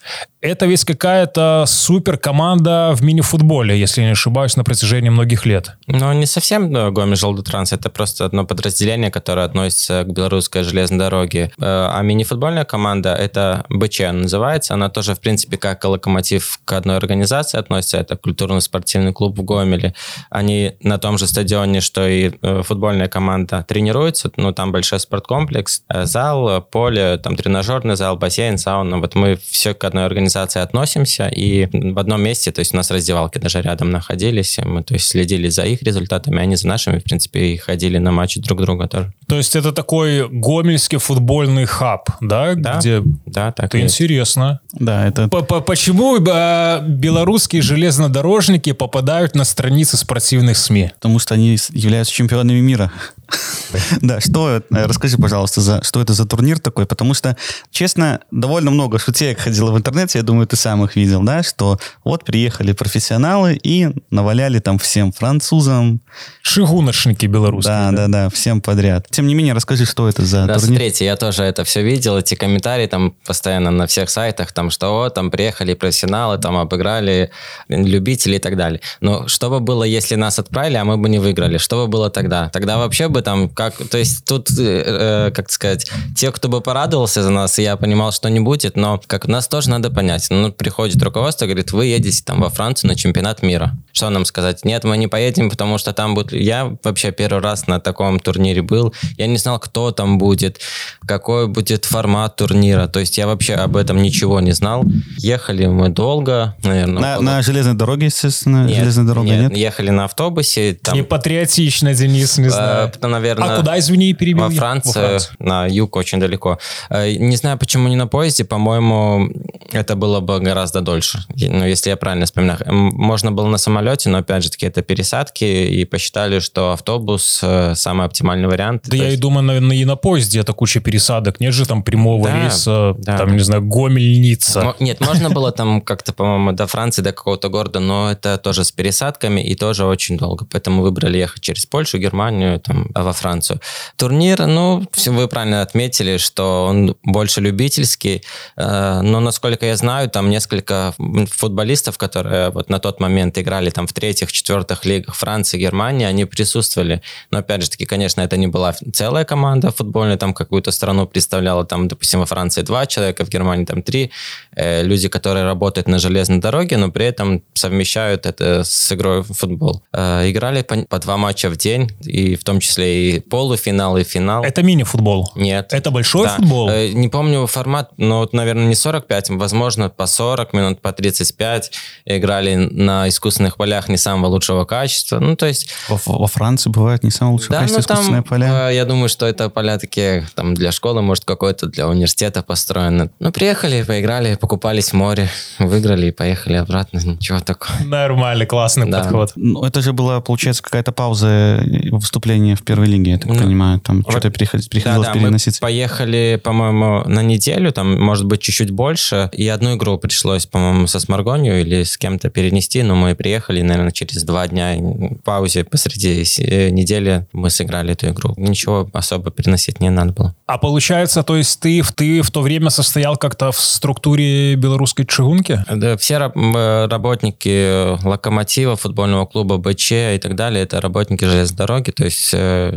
это 0.46 0.66
ведь 0.66 0.84
какая-то 0.86 1.66
супер 1.68 2.18
команда 2.18 2.94
в 2.96 3.04
мини-футболе, 3.04 3.78
если 3.78 4.02
не 4.02 4.12
ошибаюсь, 4.12 4.56
на 4.56 4.64
протяжении 4.64 5.10
многих 5.10 5.46
лет. 5.46 5.72
Ну, 5.88 6.14
не 6.14 6.26
совсем 6.26 6.72
да, 6.72 6.92
Гомель 6.92 7.16
Желдотранс, 7.16 7.74
это 7.74 7.90
просто 7.90 8.26
одно 8.26 8.46
подразделение, 8.46 9.12
которое 9.12 9.46
относится 9.46 10.04
к 10.04 10.14
белорусской 10.14 10.64
железной 10.64 11.00
дороге. 11.00 11.52
Э, 11.58 11.90
а 11.92 12.02
мини-футбольная 12.02 12.66
команда, 12.66 13.14
это 13.14 13.66
БЧ 13.70 14.00
называется, 14.12 14.74
она 14.74 14.90
тоже, 14.90 15.16
в 15.16 15.20
принципе, 15.20 15.58
как 15.58 15.84
локомотив 15.84 16.60
к 16.64 16.74
одной 16.74 16.98
организации 16.98 17.58
относится, 17.58 17.98
это 17.98 18.16
культурно-спортивный 18.16 19.14
клуб 19.14 19.38
в 19.38 19.44
Гомеле. 19.44 19.94
Они 20.30 20.74
на 20.82 20.98
том 20.98 21.18
же 21.18 21.28
стадионе, 21.28 21.82
что 21.82 22.08
и 22.08 22.32
э, 22.42 22.62
футбольная 22.64 23.08
команда 23.08 23.66
тренируются, 23.68 24.32
ну, 24.38 24.54
там 24.54 24.72
большой 24.72 25.00
спорткомплекс, 25.00 25.84
э, 25.90 26.06
зал, 26.06 26.62
поле, 26.62 27.18
там 27.18 27.36
тренажерный 27.36 27.96
зал, 27.96 28.18
бассейн, 28.18 28.58
сауна, 28.58 29.00
вот 29.00 29.16
мы 29.16 29.36
все 29.36 29.74
к 29.74 29.84
одной 29.84 30.06
организации 30.06 30.35
организации 30.36 30.60
относимся, 30.60 31.28
и 31.28 31.68
в 31.72 32.00
одном 32.00 32.22
месте, 32.22 32.52
то 32.52 32.60
есть 32.60 32.74
у 32.74 32.78
нас 32.78 32.92
раздевалки 32.92 33.38
даже 33.38 33.62
рядом 33.62 33.90
находились, 33.90 34.60
мы 34.64 34.84
то 34.84 34.94
есть 34.94 35.08
следили 35.08 35.50
за 35.50 35.64
их 35.64 35.82
результатами, 35.82 36.40
они 36.40 36.56
за 36.56 36.68
нашими, 36.68 37.00
в 37.00 37.04
принципе, 37.04 37.54
и 37.54 37.58
ходили 37.58 37.98
на 37.98 38.12
матчи 38.12 38.42
друг 38.42 38.62
друга 38.62 38.88
тоже. 38.88 39.14
То 39.28 39.38
есть 39.38 39.56
это 39.56 39.72
такой 39.72 40.28
гомельский 40.30 40.98
футбольный 40.98 41.66
хаб, 41.66 42.10
да? 42.22 42.54
Да, 42.56 42.78
где... 42.80 43.02
да 43.26 43.52
так 43.52 43.66
Это 43.66 43.82
интересно. 43.82 44.60
Да, 44.74 45.08
это... 45.08 45.28
Почему 45.28 46.18
э, 46.18 46.82
белорусские 46.88 47.62
железнодорожники 47.62 48.74
попадают 48.74 49.36
на 49.36 49.46
страницы 49.46 49.98
спортивных 49.98 50.58
СМИ? 50.58 50.92
Потому 50.96 51.20
что 51.20 51.34
они 51.34 51.58
являются 51.72 52.14
чемпионами 52.14 52.60
мира. 52.60 52.92
Да, 54.02 54.20
что, 54.20 54.58
э, 54.58 54.62
расскажи, 54.86 55.18
пожалуйста, 55.18 55.62
за, 55.62 55.84
что 55.84 56.02
это 56.02 56.14
за 56.14 56.26
турнир 56.26 56.60
такой, 56.60 56.86
потому 56.86 57.14
что, 57.14 57.36
честно, 57.72 58.22
довольно 58.32 58.72
много 58.72 59.00
шутеек 59.00 59.40
ходило 59.40 59.72
в 59.72 59.78
интернете, 59.78 60.20
я 60.20 60.24
думаю, 60.24 60.48
ты 60.48 60.56
сам 60.56 60.84
их 60.84 60.96
видел, 60.96 61.24
да, 61.24 61.44
что 61.44 61.80
вот 62.04 62.24
приехали 62.24 62.72
профессионалы 62.74 63.60
и 63.62 63.90
наваляли 64.12 64.60
там 64.60 64.78
всем 64.78 65.12
французам. 65.12 66.02
Шигуночники 66.42 67.26
белорусские. 67.26 67.92
Да, 67.92 67.92
да, 67.92 68.08
да, 68.08 68.30
всем 68.30 68.62
подряд. 68.62 69.08
Тем 69.10 69.28
не 69.28 69.36
менее, 69.36 69.54
расскажи, 69.54 69.86
что 69.86 70.08
это 70.08 70.24
за 70.24 70.46
да, 70.46 70.54
турнир. 70.56 70.68
смотрите, 70.68 71.06
я 71.06 71.16
тоже 71.16 71.44
это 71.44 71.64
все 71.64 71.82
видел, 71.84 72.18
эти 72.18 72.36
комментарии 72.36 72.88
там 72.88 73.16
постоянно 73.26 73.72
на 73.72 73.88
всех 73.88 74.10
сайтах, 74.10 74.52
там 74.52 74.70
что, 74.70 75.04
о, 75.04 75.10
там 75.10 75.32
приехали 75.32 75.74
профессионалы, 75.74 76.38
там 76.38 76.58
обыграли 76.58 77.32
любители 77.68 78.36
и 78.36 78.40
так 78.40 78.58
далее. 78.58 78.82
Но 79.02 79.28
что 79.28 79.50
бы 79.50 79.60
было, 79.60 79.84
если 79.84 80.16
нас 80.16 80.40
отправили, 80.40 80.78
а 80.78 80.86
мы 80.86 80.98
бы 80.98 81.10
не 81.10 81.20
выиграли? 81.20 81.58
Что 81.58 81.84
бы 81.84 81.88
было 81.88 82.10
тогда? 82.10 82.50
Тогда 82.50 82.78
вообще 82.78 83.08
бы 83.16 83.22
там, 83.22 83.50
как, 83.50 83.76
то 83.90 83.98
есть 83.98 84.26
тут, 84.26 84.50
э, 84.60 84.84
э, 85.30 85.32
как 85.32 85.50
сказать, 85.50 85.90
те, 86.16 86.32
кто 86.32 86.50
бы 86.50 86.60
порадовался 86.60 87.24
за 87.24 87.30
нас, 87.30 87.58
я 87.58 87.78
понимал, 87.78 88.12
что 88.12 88.30
не 88.30 88.42
будет, 88.42 88.76
но 88.76 89.02
как 89.08 89.28
нас 89.28 89.48
тоже 89.48 89.70
надо 89.70 89.90
понять. 89.90 90.28
Ну, 90.30 90.52
приходит 90.52 91.02
руководство, 91.02 91.46
говорит, 91.46 91.72
вы 91.72 91.86
едете 91.86 92.22
там 92.26 92.42
во 92.42 92.50
Францию 92.50 92.90
на 92.90 92.96
чемпионат 92.96 93.42
мира. 93.42 93.72
Что 93.94 94.10
нам 94.10 94.26
сказать? 94.26 94.66
Нет, 94.66 94.84
мы 94.84 94.98
не 94.98 95.08
поедем, 95.08 95.50
потому 95.50 95.78
что 95.78 95.94
там 95.94 96.14
будет... 96.14 96.34
Я 96.34 96.76
вообще 96.84 97.12
первый 97.12 97.42
раз 97.42 97.68
на 97.68 97.80
таком 97.80 98.20
турнире 98.20 98.62
был, 98.62 98.94
я 99.18 99.28
не 99.28 99.38
знал, 99.38 99.60
кто 99.60 99.92
там 99.92 100.18
будет, 100.18 100.60
какой 101.08 101.48
будет 101.48 101.86
формат 101.86 102.36
турнира, 102.36 102.88
то 102.88 103.00
есть 103.00 103.18
я 103.18 103.28
вообще 103.28 103.54
об 103.54 103.78
этом 103.78 104.02
ничего 104.02 104.42
не 104.42 104.52
знал. 104.52 104.84
Ехали 105.18 105.68
мы 105.68 105.88
долго, 105.88 106.56
наверное. 106.64 107.02
На, 107.02 107.22
на 107.22 107.42
железной 107.42 107.76
дороге, 107.76 108.08
естественно, 108.08 108.66
нет, 108.66 108.80
железной 108.80 109.06
дороги 109.06 109.30
нет, 109.30 109.52
нет? 109.52 109.58
ехали 109.58 109.92
на 109.92 110.04
автобусе. 110.04 110.74
Там... 110.74 110.96
Не 110.96 111.04
патриотично, 111.04 111.94
Денис, 111.94 112.38
не 112.38 112.50
знаю. 112.50 112.92
Это, 113.06 113.12
наверное... 113.12 113.54
А 113.54 113.58
куда, 113.58 113.80
извини, 113.80 114.14
перебил? 114.14 114.44
Во 114.44 114.50
Франции, 114.50 115.20
на 115.40 115.66
юг 115.68 115.96
очень 115.96 116.20
далеко. 116.20 116.60
Э, 116.90 117.12
не 117.12 117.36
знаю, 117.36 117.58
почему 117.58 117.88
не 117.88 117.96
на 117.96 118.08
поезде, 118.08 118.44
по-моему, 118.46 119.30
это 119.72 119.96
было 119.96 120.20
бы 120.20 120.40
гораздо 120.40 120.82
дольше. 120.82 121.26
Ну, 121.36 121.66
если 121.66 121.90
я 121.90 121.98
правильно 121.98 122.26
вспоминаю. 122.26 122.60
Можно 122.68 123.32
было 123.32 123.48
на 123.48 123.58
самолете, 123.58 124.10
но, 124.10 124.20
опять 124.20 124.44
же 124.44 124.50
таки, 124.50 124.66
это 124.66 124.82
пересадки, 124.82 125.46
и 125.46 125.86
посчитали, 125.86 126.40
что 126.40 126.72
автобус 126.72 127.40
э, 127.44 127.76
самый 127.76 128.06
оптимальный 128.06 128.48
вариант. 128.48 128.84
Да 128.88 128.98
я 128.98 129.06
есть... 129.06 129.18
и 129.18 129.22
думаю, 129.22 129.44
наверное, 129.44 129.78
и 129.78 129.86
на 129.86 129.96
поезде 129.96 130.40
это 130.40 130.54
куча 130.54 130.80
пересадок. 130.80 131.40
Нет 131.40 131.54
же 131.54 131.66
там 131.66 131.84
прямого 131.84 132.28
да, 132.28 132.44
рейса, 132.44 132.96
да, 132.98 133.18
там, 133.18 133.34
не 133.34 133.44
знаю, 133.44 133.64
Гомельница. 133.64 134.76
Нет, 134.80 135.02
можно 135.02 135.30
было 135.30 135.52
там 135.52 135.82
как-то, 135.82 136.14
по-моему, 136.14 136.52
до 136.52 136.68
Франции, 136.68 137.02
до 137.02 137.12
какого-то 137.12 137.50
города, 137.50 137.80
но 137.80 138.12
это 138.12 138.38
тоже 138.38 138.64
с 138.64 138.72
пересадками 138.72 139.42
и 139.42 139.56
тоже 139.56 139.86
очень 139.86 140.18
долго. 140.18 140.46
Поэтому 140.52 140.82
выбрали 140.82 141.18
ехать 141.18 141.42
через 141.42 141.66
Польшу, 141.66 141.98
Германию, 141.98 142.60
там, 142.60 142.88
во 143.04 143.14
Францию. 143.14 143.60
Турнир, 143.98 144.46
ну, 144.48 144.86
вы 145.06 145.28
правильно 145.28 145.62
отметили, 145.62 146.18
что 146.18 146.66
он 146.66 146.96
больше 147.04 147.42
любительский, 147.42 148.24
э, 148.56 149.02
но, 149.02 149.20
насколько 149.20 149.66
я 149.66 149.76
знаю, 149.76 150.10
там 150.10 150.30
несколько 150.30 150.94
футболистов, 151.32 151.98
которые 151.98 152.50
вот 152.52 152.70
на 152.70 152.80
тот 152.80 153.00
момент 153.00 153.38
играли 153.38 153.70
там 153.70 153.88
в 153.88 153.94
третьих, 153.94 154.32
четвертых 154.32 154.86
лигах 154.86 155.16
Франции, 155.16 155.58
Германии, 155.58 156.06
они 156.06 156.26
присутствовали. 156.26 157.02
Но, 157.32 157.40
опять 157.40 157.64
же 157.64 157.70
таки, 157.70 157.86
конечно, 157.86 158.22
это 158.22 158.38
не 158.38 158.48
была 158.48 158.74
целая 158.94 159.26
команда 159.26 159.72
футбольная, 159.72 160.18
там 160.18 160.34
какую-то 160.34 160.72
страну 160.72 161.06
представляла, 161.06 161.66
там, 161.66 161.88
допустим, 161.88 162.20
во 162.22 162.26
Франции 162.26 162.62
два 162.62 162.86
человека, 162.86 163.26
в 163.26 163.30
Германии 163.30 163.66
там 163.66 163.82
три. 163.82 164.12
Э, 164.56 164.84
люди, 164.84 165.10
которые 165.10 165.44
работают 165.44 165.88
на 165.88 166.00
железной 166.00 166.40
дороге, 166.40 166.78
но 166.78 166.92
при 166.92 167.06
этом 167.06 167.44
совмещают 167.54 168.26
это 168.26 168.64
с 168.64 168.92
игрой 168.92 169.22
в 169.22 169.34
футбол. 169.34 169.84
Э, 169.92 170.30
играли 170.30 170.62
по, 170.62 170.78
по 170.84 171.00
два 171.00 171.18
матча 171.18 171.50
в 171.50 171.58
день, 171.58 171.92
и 172.04 172.36
в 172.36 172.44
том 172.44 172.60
числе 172.60 172.85
и 172.86 173.20
полуфинал, 173.20 173.98
и 173.98 174.04
финал. 174.04 174.44
Это 174.44 174.64
мини-футбол? 174.64 175.32
Нет. 175.36 175.74
Это 175.74 175.92
большой 175.92 176.28
да. 176.28 176.36
футбол? 176.36 176.70
Э, 176.70 176.90
не 176.90 177.08
помню 177.08 177.46
формат, 177.48 177.92
но, 177.98 178.28
наверное, 178.32 178.66
не 178.68 178.76
45, 178.76 179.32
возможно, 179.32 179.90
по 179.90 180.06
40 180.06 180.54
минут, 180.54 180.82
по 180.82 180.92
35. 180.92 181.72
Играли 182.06 182.56
на 182.56 183.08
искусственных 183.10 183.58
полях 183.58 183.90
не 183.90 183.98
самого 183.98 184.30
лучшего 184.30 184.66
качества. 184.66 185.20
Ну, 185.20 185.36
то 185.36 185.46
есть... 185.46 185.70
Во, 185.90 186.00
во 186.06 186.28
Франции 186.28 186.70
бывает 186.70 187.04
не 187.04 187.12
самого 187.12 187.34
лучшего 187.34 187.54
да, 187.54 187.62
качества 187.62 187.82
ну, 187.82 187.94
искусственные 187.94 188.22
там, 188.22 188.30
поля? 188.30 188.70
Я 188.70 188.86
думаю, 188.86 189.10
что 189.10 189.26
это 189.26 189.50
поля 189.50 189.78
такие 189.78 190.28
там 190.36 190.54
для 190.54 190.72
школы, 190.72 191.02
может, 191.02 191.26
какой-то 191.26 191.68
для 191.68 191.88
университета 191.88 192.44
построены. 192.44 193.10
Ну, 193.20 193.32
приехали, 193.32 193.84
поиграли, 193.84 194.36
покупались 194.36 194.90
в 194.90 194.94
море, 194.94 195.30
выиграли 195.60 196.08
и 196.08 196.12
поехали 196.12 196.56
обратно. 196.56 197.00
Ничего 197.00 197.40
такого. 197.40 197.74
Нормально, 197.84 198.46
классный 198.46 198.90
да. 198.90 199.04
подход. 199.04 199.32
Ну, 199.36 199.64
это 199.64 199.82
же 199.82 199.94
была, 199.94 200.22
получается, 200.22 200.64
какая-то 200.64 200.92
пауза 200.92 201.64
выступления 201.92 202.56
в 202.56 202.64
первой 202.76 202.88
лиге, 202.88 203.12
я 203.12 203.18
так 203.18 203.28
ну, 203.28 203.40
понимаю. 203.40 203.80
Там 203.80 204.02
вот, 204.02 204.12
что-то 204.12 204.32
приходилось, 204.32 204.68
приходилось 204.68 205.08
да, 205.08 205.14
да, 205.14 205.20
переносить. 205.20 205.62
Мы 205.62 205.66
поехали, 205.66 206.40
по-моему, 206.44 207.04
на 207.06 207.24
неделю, 207.24 207.72
там, 207.72 208.00
может 208.00 208.26
быть, 208.26 208.42
чуть-чуть 208.42 208.72
больше. 208.72 209.30
И 209.34 209.48
одну 209.48 209.76
игру 209.76 209.98
пришлось, 209.98 210.46
по-моему, 210.46 210.88
со 210.88 211.00
Сморгонью 211.00 211.62
или 211.62 211.84
с 211.84 211.98
кем-то 211.98 212.30
перенести, 212.30 212.84
но 212.84 212.96
мы 212.96 213.16
приехали 213.16 213.62
наверное, 213.62 213.92
через 213.92 214.24
два 214.24 214.48
дня 214.48 214.76
в 214.76 215.16
паузе 215.24 215.64
посреди 215.64 216.24
э, 216.40 216.70
недели 216.70 217.28
мы 217.32 217.50
сыграли 217.50 217.94
эту 217.94 218.10
игру. 218.10 218.34
Ничего 218.38 218.90
особо 218.94 219.32
переносить 219.32 219.80
не 219.80 219.90
надо 219.90 220.14
было. 220.14 220.36
А 220.46 220.58
получается, 220.58 221.24
то 221.24 221.38
есть 221.38 221.60
ты, 221.60 221.82
ты 221.96 222.22
в 222.22 222.32
то 222.32 222.42
время 222.42 222.70
состоял 222.70 223.16
как-то 223.18 223.52
в 223.52 223.60
структуре 223.60 224.56
белорусской 224.56 225.06
чугунки? 225.06 225.64
Да, 225.72 225.98
все 225.98 226.18
работники 226.18 228.04
Локомотива, 228.06 228.76
футбольного 228.76 229.26
клуба 229.26 229.58
БЧ 229.58 229.92
и 229.92 230.20
так 230.22 230.36
далее, 230.36 230.64
это 230.64 230.82
работники 230.82 231.24
железной 231.24 231.58
дороги, 231.58 231.92
то 231.92 232.04
есть 232.04 232.34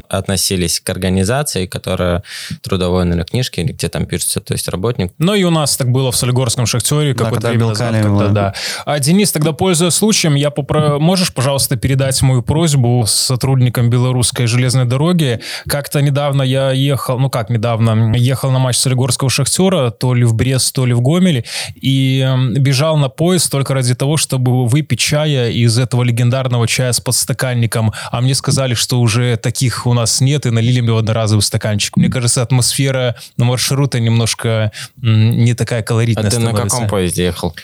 относились 0.08 0.80
к 0.80 0.90
организации, 0.90 1.66
которая 1.66 2.22
трудовой, 2.62 3.04
наверное, 3.04 3.24
книжки, 3.24 3.60
или 3.60 3.72
где 3.72 3.88
там 3.88 4.06
пишется, 4.06 4.40
то 4.40 4.54
есть 4.54 4.68
работник. 4.68 5.12
Ну 5.18 5.34
и 5.34 5.44
у 5.44 5.50
нас 5.50 5.76
так 5.76 5.90
было 5.90 6.10
в 6.12 6.16
Солигорском 6.16 6.66
шахтере 6.66 7.14
да, 7.14 7.24
какое-то 7.24 7.48
время 7.48 7.66
назад. 7.66 8.02
Когда, 8.02 8.28
да. 8.28 8.54
А, 8.84 8.98
Денис, 8.98 9.32
тогда 9.32 9.52
пользуясь 9.52 9.94
случаем, 9.94 10.34
я 10.34 10.50
попро... 10.50 10.98
можешь, 10.98 11.32
пожалуйста, 11.32 11.76
передать 11.76 12.20
мою 12.22 12.42
просьбу 12.42 13.04
сотрудникам 13.06 13.90
белорусской 13.90 14.46
железной 14.46 14.84
дороги? 14.84 15.40
Как-то 15.68 16.00
недавно 16.00 16.42
я 16.42 16.72
ехал, 16.72 17.18
ну 17.18 17.30
как 17.30 17.50
недавно, 17.50 18.14
ехал 18.16 18.50
на 18.50 18.58
матч 18.58 18.76
Солигорского 18.76 19.30
шахтера, 19.30 19.90
то 19.90 20.14
ли 20.14 20.24
в 20.24 20.34
Брест, 20.34 20.74
то 20.74 20.86
ли 20.86 20.94
в 20.94 21.00
Гомеле, 21.00 21.44
и 21.74 22.26
бежал 22.56 22.96
на 22.96 23.08
поезд 23.08 23.50
только 23.50 23.74
ради 23.74 23.94
того, 23.94 24.16
чтобы 24.16 24.66
выпить 24.66 25.00
чая 25.00 25.50
из 25.50 25.78
этого 25.78 26.02
легендарного 26.02 26.66
чая 26.66 26.92
с 26.92 27.00
подстаканником. 27.00 27.92
А 28.10 28.20
мне 28.20 28.34
сказали, 28.34 28.74
что 28.74 29.00
уже 29.00 29.36
таких 29.36 29.77
у 29.86 29.94
нас 29.94 30.20
нет, 30.20 30.46
и 30.46 30.50
налили 30.50 30.80
мне 30.80 30.96
одноразовый 30.96 31.42
стаканчик. 31.42 31.96
Мне 31.96 32.08
кажется, 32.08 32.42
атмосфера 32.42 33.16
на 33.36 33.44
маршрута 33.44 34.00
немножко 34.00 34.72
не 34.96 35.54
такая 35.54 35.82
колоритная 35.82 36.26
А 36.26 36.30
ты 36.30 36.36
становится. 36.36 36.64
на 36.64 36.70
каком 36.70 36.88
поезде 36.88 37.24
ехал? 37.24 37.54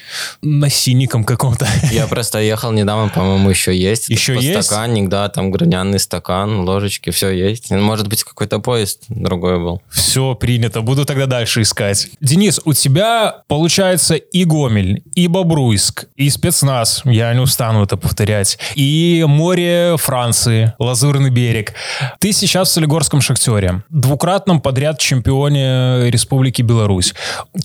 На 0.43 0.69
синеньком 0.69 1.25
каком-то. 1.25 1.67
Я 1.93 2.07
просто 2.07 2.41
ехал 2.41 2.73
недавно, 2.73 3.09
по-моему, 3.09 3.51
еще 3.51 3.77
есть. 3.77 4.09
Еще 4.09 4.35
есть? 4.41 4.67
Стаканник, 4.67 5.09
да, 5.09 5.29
там 5.29 5.51
граненый 5.51 5.99
стакан, 5.99 6.61
ложечки, 6.61 7.11
все 7.11 7.31
есть. 7.31 7.71
Может 7.71 8.09
быть, 8.09 8.23
какой-то 8.25 8.59
поезд 8.59 9.05
другой 9.09 9.59
был. 9.59 9.83
Все 9.91 10.35
принято, 10.35 10.81
буду 10.81 11.05
тогда 11.05 11.27
дальше 11.27 11.63
искать. 11.63 12.09
Денис, 12.21 12.61
у 12.65 12.73
тебя 12.73 13.43
получается 13.49 14.15
и 14.15 14.45
Гомель, 14.45 15.03
и 15.15 15.29
Бобруйск, 15.29 16.07
и 16.17 16.31
спецназ, 16.31 17.03
я 17.05 17.33
не 17.35 17.41
устану 17.41 17.85
это 17.85 17.97
повторять, 17.97 18.59
и 18.75 19.25
море 19.27 19.97
Франции, 19.99 20.73
Лазурный 20.79 21.31
берег. 21.31 21.75
Ты 22.19 22.33
сейчас 22.33 22.69
в 22.69 22.73
Солигорском 22.73 23.21
шахтере, 23.21 23.83
двукратном 23.91 24.61
подряд 24.61 24.99
чемпионе 24.99 26.11
Республики 26.11 26.63
Беларусь. 26.63 27.15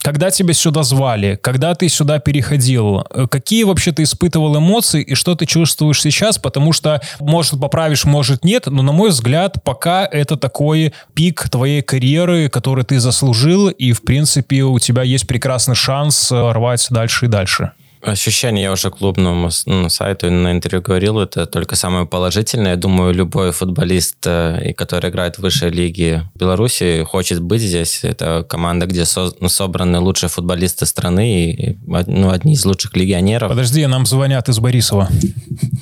Когда 0.02 0.32
тебя 0.32 0.54
сюда 0.54 0.84
звали, 0.84 1.40
когда 1.42 1.76
ты 1.76 1.90
сюда 1.90 2.20
переходил, 2.20 3.04
какие 3.30 3.64
вообще 3.64 3.92
ты 3.92 4.04
испытывал 4.04 4.58
эмоции 4.58 5.02
и 5.02 5.16
что 5.16 5.36
ты 5.36 5.46
чувствуешь 5.46 6.02
сейчас, 6.02 6.38
потому 6.38 6.74
что, 6.74 7.02
может, 7.20 7.60
поправишь, 7.60 8.06
может, 8.06 8.44
нет, 8.44 8.68
но, 8.68 8.84
на 8.84 8.92
мой 8.92 9.10
взгляд, 9.10 9.64
пока 9.64 10.06
это 10.06 10.38
такой 10.38 10.94
пик 11.14 11.50
твоей 11.50 11.82
карьеры, 11.82 12.50
который 12.50 12.84
ты 12.84 13.00
заслужил, 13.00 13.70
и, 13.70 13.94
в 13.94 14.04
принципе, 14.04 14.64
у 14.64 14.80
тебя 14.80 15.04
есть 15.04 15.28
прекрасный 15.28 15.76
шанс 15.76 16.32
рвать 16.32 16.88
дальше 16.90 17.26
и 17.26 17.28
дальше. 17.28 17.72
Ощущение, 18.02 18.64
я 18.64 18.72
уже 18.72 18.90
клубному 18.92 19.50
ну, 19.66 19.90
сайту 19.90 20.32
на 20.32 20.52
интервью 20.54 20.82
говорил, 20.82 21.20
это 21.20 21.46
только 21.46 21.76
самое 21.76 22.06
положительное. 22.06 22.72
Я 22.72 22.78
думаю, 22.78 23.14
любой 23.14 23.52
футболист, 23.52 24.26
э, 24.26 24.74
который 24.74 25.10
играет 25.10 25.36
в 25.36 25.40
высшей 25.40 25.70
лиге 25.70 26.24
Беларуси, 26.36 27.04
хочет 27.04 27.42
быть 27.42 27.62
здесь. 27.62 28.04
Это 28.04 28.46
команда, 28.48 28.86
где 28.86 29.04
со, 29.04 29.32
собраны 29.50 30.00
лучшие 30.00 30.30
футболисты 30.30 30.86
страны 30.86 31.52
и 31.52 31.78
ну, 32.08 32.30
одни 32.30 32.54
из 32.54 32.66
лучших 32.66 32.96
легионеров. 32.96 33.50
Подожди, 33.50 33.86
нам 33.86 34.06
звонят 34.06 34.48
из 34.48 34.60
Борисова. 34.60 35.10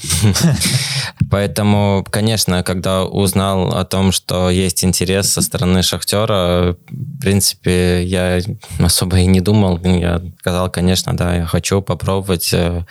Поэтому, 1.31 2.05
конечно, 2.09 2.63
когда 2.63 3.03
узнал 3.03 3.75
о 3.75 3.83
том, 3.85 4.11
что 4.11 4.49
есть 4.49 4.83
интерес 4.83 5.31
со 5.31 5.41
стороны 5.41 5.83
Шахтера, 5.83 6.75
в 6.89 7.19
принципе, 7.19 8.03
я 8.03 8.39
особо 8.79 9.19
и 9.19 9.25
не 9.25 9.41
думал. 9.41 9.79
Я 9.83 10.21
сказал, 10.39 10.69
конечно, 10.69 11.15
да, 11.15 11.35
я 11.35 11.45
хочу 11.45 11.81
попробовать. 11.81 12.53
Э, 12.53 12.85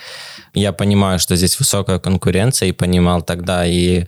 я 0.53 0.71
понимаю, 0.71 1.19
что 1.19 1.35
здесь 1.35 1.57
высокая 1.59 1.99
конкуренция, 1.99 2.69
и 2.69 2.73
понимал 2.73 3.21
тогда, 3.21 3.65
и 3.65 4.05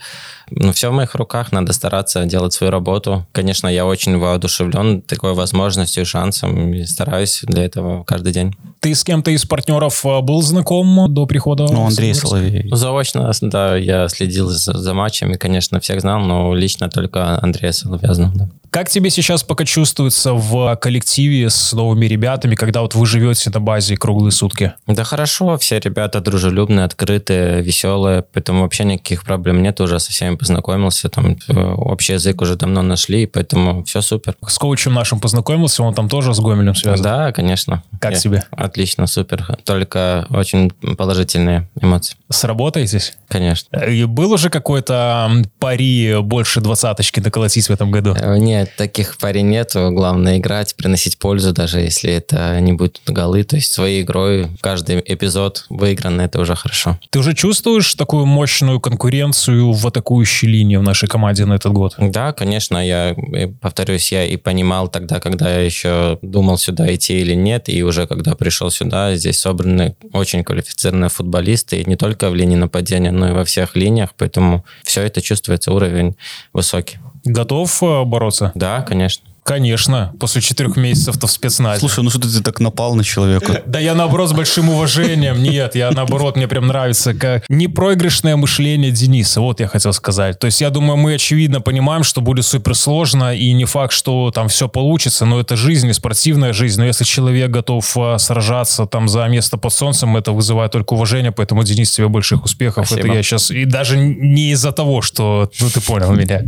ну, 0.52 0.72
все 0.72 0.90
в 0.90 0.94
моих 0.94 1.16
руках, 1.16 1.52
надо 1.52 1.74
стараться 1.74 2.26
делать 2.26 2.54
свою 2.54 2.72
работу. 2.72 3.26
Конечно, 3.32 3.68
я 3.68 3.86
очень 3.86 4.18
воодушевлен 4.18 5.02
такой 5.02 5.34
возможностью 5.34 6.04
и 6.04 6.06
шансом, 6.06 6.74
и 6.74 6.86
стараюсь 6.86 7.42
для 7.44 7.66
этого 7.66 8.04
каждый 8.04 8.34
день. 8.34 8.56
Ты 8.80 8.96
с 8.96 9.04
кем-то 9.04 9.32
из 9.32 9.46
партнеров 9.46 10.06
э, 10.06 10.22
был 10.22 10.42
знаком 10.42 11.14
до 11.14 11.26
прихода? 11.26 11.68
Ну, 11.70 11.86
Андрей 11.86 12.14
Соловей. 12.14 12.70
Заочно, 12.72 13.32
да, 13.42 13.76
я 13.76 14.08
следил 14.08 14.48
за, 14.48 14.78
за 14.78 14.94
матчами, 14.94 15.36
конечно, 15.36 15.80
всех 15.80 16.02
знал, 16.02 16.20
но 16.20 16.54
лично 16.54 16.90
только 16.90 17.42
Андрея 17.42 17.72
Соловья 17.72 18.14
знал, 18.14 18.32
да. 18.36 18.50
Как 18.72 18.90
тебе 18.90 19.10
сейчас 19.10 19.44
пока 19.44 19.66
чувствуется 19.66 20.34
в 20.34 20.76
коллективе 20.76 21.50
с 21.50 21.74
новыми 21.74 22.06
ребятами, 22.06 22.56
когда 22.56 22.82
вот 22.82 22.96
вы 22.96 23.06
живете 23.06 23.50
на 23.50 23.60
базе 23.60 23.98
круглые 23.98 24.32
сутки? 24.32 24.74
Да 24.88 25.04
хорошо, 25.04 25.58
все 25.58 25.80
ребята 25.80 26.22
дружелюбные, 26.22 26.86
открытые, 26.86 27.62
веселые, 27.62 28.24
поэтому 28.34 28.62
вообще 28.62 28.84
никаких 28.84 29.24
проблем 29.24 29.64
нет, 29.64 29.82
уже 29.82 30.00
со 30.00 30.12
всеми 30.12 30.36
познакомился, 30.36 31.10
там 31.10 31.38
э, 31.48 31.54
общий 31.54 32.14
язык 32.14 32.42
уже 32.42 32.56
давно 32.56 32.82
нашли, 32.82 33.26
поэтому 33.26 33.84
все 33.84 34.02
супер. 34.02 34.36
С 34.48 34.58
коучем 34.58 34.94
нашим 34.94 35.20
познакомился, 35.20 35.84
он 35.84 35.94
там 35.94 36.10
тоже 36.10 36.34
с 36.34 36.40
Гомелем 36.40 36.76
связан? 36.76 37.04
Да, 37.04 37.32
конечно. 37.32 37.84
Как 38.00 38.14
Я, 38.14 38.20
тебе? 38.20 38.44
Отлично, 38.52 39.08
супер. 39.08 39.58
Только 39.64 40.28
очень 40.30 40.70
положительные 40.70 41.68
эмоции. 41.82 42.16
Сработаетесь? 42.30 43.18
Конечно. 43.28 43.78
И 43.78 44.04
был 44.06 44.32
уже 44.32 44.50
какой-то 44.50 45.32
пари 45.60 46.18
больше 46.22 46.62
двадцаточки 46.62 47.20
наколотить 47.20 47.68
в 47.68 47.72
этом 47.72 47.92
году? 47.92 48.16
Э, 48.16 48.38
нет, 48.60 48.76
таких 48.76 49.18
пари 49.18 49.42
нету. 49.42 49.92
Главное 49.92 50.38
играть, 50.38 50.76
приносить 50.76 51.18
пользу, 51.18 51.54
даже 51.54 51.80
если 51.80 52.12
это 52.12 52.60
не 52.60 52.74
будет 52.74 53.02
голы. 53.08 53.44
То 53.44 53.56
есть 53.56 53.72
своей 53.72 54.02
игрой 54.02 54.50
каждый 54.62 55.00
эпизод 55.06 55.66
выигран, 55.70 56.20
это 56.20 56.40
уже 56.42 56.56
хорошо. 56.56 57.00
Ты 57.10 57.20
уже 57.20 57.34
чувствуешь 57.34 57.94
такую 57.94 58.26
мощную 58.26 58.80
конкуренцию 58.80 59.72
в 59.72 59.88
атакующей 59.88 60.48
линии 60.48 60.76
в 60.76 60.84
нашей 60.84 61.08
команде 61.08 61.46
на 61.46 61.54
этот 61.54 61.72
год? 61.72 61.96
Да, 61.98 62.34
конечно. 62.34 62.86
Я, 62.86 63.16
повторюсь, 63.62 64.12
я 64.12 64.26
и 64.26 64.36
понимал 64.36 64.90
тогда, 64.90 65.20
когда 65.20 65.50
я 65.50 65.62
еще 65.62 66.20
думал 66.22 66.58
сюда 66.58 66.94
идти 66.94 67.20
или 67.20 67.34
нет, 67.34 67.70
и 67.70 67.84
уже 67.84 68.08
когда 68.08 68.36
пришел 68.36 68.72
сюда, 68.72 69.16
здесь 69.16 69.40
собраны 69.40 69.96
очень 70.12 70.44
квалифицированные 70.44 71.10
футболисты, 71.10 71.82
и 71.82 71.90
не 71.90 71.96
только 71.96 72.30
в 72.30 72.36
линии 72.36 72.58
нападения, 72.58 73.12
но 73.12 73.30
и 73.30 73.32
во 73.32 73.46
всех 73.46 73.76
линиях, 73.76 74.10
поэтому 74.18 74.66
все 74.84 75.02
это 75.02 75.22
чувствуется, 75.22 75.72
уровень 75.72 76.16
высокий. 76.54 76.98
Готов 77.30 77.84
э, 77.84 78.04
бороться? 78.06 78.52
Да, 78.56 78.82
конечно. 78.82 79.29
Конечно, 79.50 80.14
после 80.20 80.42
четырех 80.42 80.78
месяцев-то 80.78 81.26
в 81.26 81.32
спецназе. 81.32 81.80
Слушай, 81.80 82.04
ну 82.04 82.12
что 82.12 82.20
ты 82.20 82.44
так 82.44 82.60
напал 82.60 82.94
на 82.94 83.04
человека? 83.04 83.64
Да 83.70 83.80
я 83.80 83.96
наоборот 83.96 84.30
с 84.30 84.34
большим 84.34 84.70
уважением. 84.70 85.42
Нет, 85.42 85.74
я 85.76 85.90
наоборот, 85.92 86.36
мне 86.36 86.48
прям 86.48 86.68
нравится 86.68 87.16
как 87.16 87.46
непроигрышное 87.50 88.36
мышление 88.36 88.92
Дениса. 88.92 89.42
Вот 89.42 89.60
я 89.60 89.68
хотел 89.68 89.92
сказать. 89.94 90.38
То 90.38 90.46
есть 90.46 90.62
я 90.62 90.70
думаю, 90.70 90.98
мы 90.98 91.16
очевидно 91.16 91.62
понимаем, 91.62 92.04
что 92.04 92.22
будет 92.22 92.46
супер 92.46 92.76
сложно 92.76 93.36
и 93.36 93.52
не 93.54 93.66
факт, 93.66 93.94
что 93.94 94.32
там 94.32 94.50
все 94.50 94.68
получится, 94.68 95.26
но 95.26 95.40
это 95.40 95.56
жизнь, 95.56 95.92
спортивная 95.94 96.54
жизнь. 96.54 96.80
Но 96.80 96.86
если 96.86 97.04
человек 97.04 97.50
готов 97.50 97.98
а, 97.98 98.20
сражаться 98.20 98.86
там 98.86 99.08
за 99.08 99.28
место 99.28 99.58
под 99.58 99.74
солнцем, 99.74 100.16
это 100.16 100.32
вызывает 100.32 100.72
только 100.72 100.94
уважение, 100.94 101.32
поэтому, 101.32 101.64
Денис, 101.64 101.92
тебе 101.92 102.08
больших 102.08 102.44
успехов. 102.44 102.88
Спасибо. 102.88 103.08
Это 103.08 103.18
я 103.18 103.24
сейчас... 103.24 103.50
И 103.50 103.66
даже 103.66 103.98
не 103.98 104.52
из-за 104.52 104.72
того, 104.72 105.02
что... 105.02 105.50
Ну, 105.60 105.70
ты 105.70 105.82
понял 105.82 106.12
меня. 106.12 106.44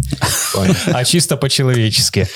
А 0.94 1.04
чисто 1.04 1.38
по-человечески 1.38 2.28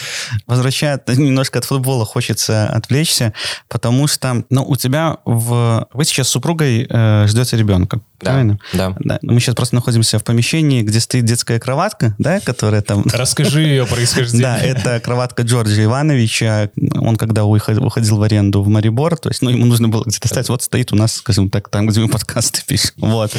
возвращает 0.55 1.07
немножко 1.17 1.59
от 1.59 1.65
футбола, 1.65 2.05
хочется 2.05 2.67
отвлечься, 2.67 3.33
потому 3.67 4.07
что, 4.07 4.43
ну, 4.49 4.63
у 4.63 4.75
тебя 4.75 5.17
в... 5.25 5.87
Вы 5.93 6.05
сейчас 6.05 6.27
с 6.27 6.31
супругой 6.31 6.87
э, 6.89 7.27
ждете 7.27 7.57
ребенка, 7.57 8.01
да, 8.19 8.31
правильно? 8.31 8.59
Да. 8.73 8.95
да. 8.99 9.19
Мы 9.21 9.39
сейчас 9.39 9.55
просто 9.55 9.75
находимся 9.75 10.19
в 10.19 10.23
помещении, 10.23 10.81
где 10.81 10.99
стоит 10.99 11.25
детская 11.25 11.59
кроватка, 11.59 12.15
да, 12.17 12.39
которая 12.39 12.81
там... 12.81 13.03
Расскажи 13.13 13.61
ее 13.61 13.85
происхождение. 13.85 14.41
Да, 14.41 14.57
это 14.57 14.99
кроватка 14.99 15.43
Джорджа 15.43 15.83
Ивановича. 15.83 16.69
Он 16.95 17.15
когда 17.15 17.45
уходил 17.45 18.17
в 18.17 18.23
аренду 18.23 18.61
в 18.61 18.67
Марибор, 18.67 19.17
то 19.17 19.29
есть, 19.29 19.41
ну, 19.41 19.49
ему 19.49 19.65
нужно 19.65 19.89
было 19.89 20.03
где-то 20.05 20.27
ставить, 20.27 20.49
вот 20.49 20.61
стоит 20.61 20.91
у 20.93 20.95
нас, 20.95 21.13
скажем 21.13 21.49
так, 21.49 21.69
там, 21.69 21.87
где 21.87 22.01
мы 22.01 22.09
подкасты 22.09 22.61
пишем. 22.65 22.91
Вот. 23.15 23.31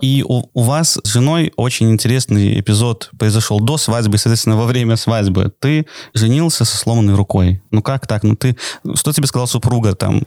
И 0.00 0.24
у, 0.26 0.44
у 0.52 0.62
вас 0.62 0.98
с 1.02 1.08
женой 1.08 1.52
очень 1.56 1.90
интересный 1.90 2.60
эпизод 2.60 3.10
произошел 3.18 3.58
до 3.58 3.78
свадьбы, 3.78 4.18
соответственно, 4.18 4.56
во 4.56 4.66
время 4.66 4.96
свадьбы. 4.96 5.52
Ты 5.58 5.86
женился 6.14 6.63
вернулся 6.64 6.76
со 6.76 6.78
сломанной 6.78 7.14
рукой. 7.14 7.60
Ну 7.70 7.82
как 7.82 8.06
так? 8.06 8.22
Ну 8.22 8.36
ты... 8.36 8.56
Что 8.94 9.12
тебе 9.12 9.26
сказал 9.26 9.46
супруга 9.46 9.94
там? 9.94 10.22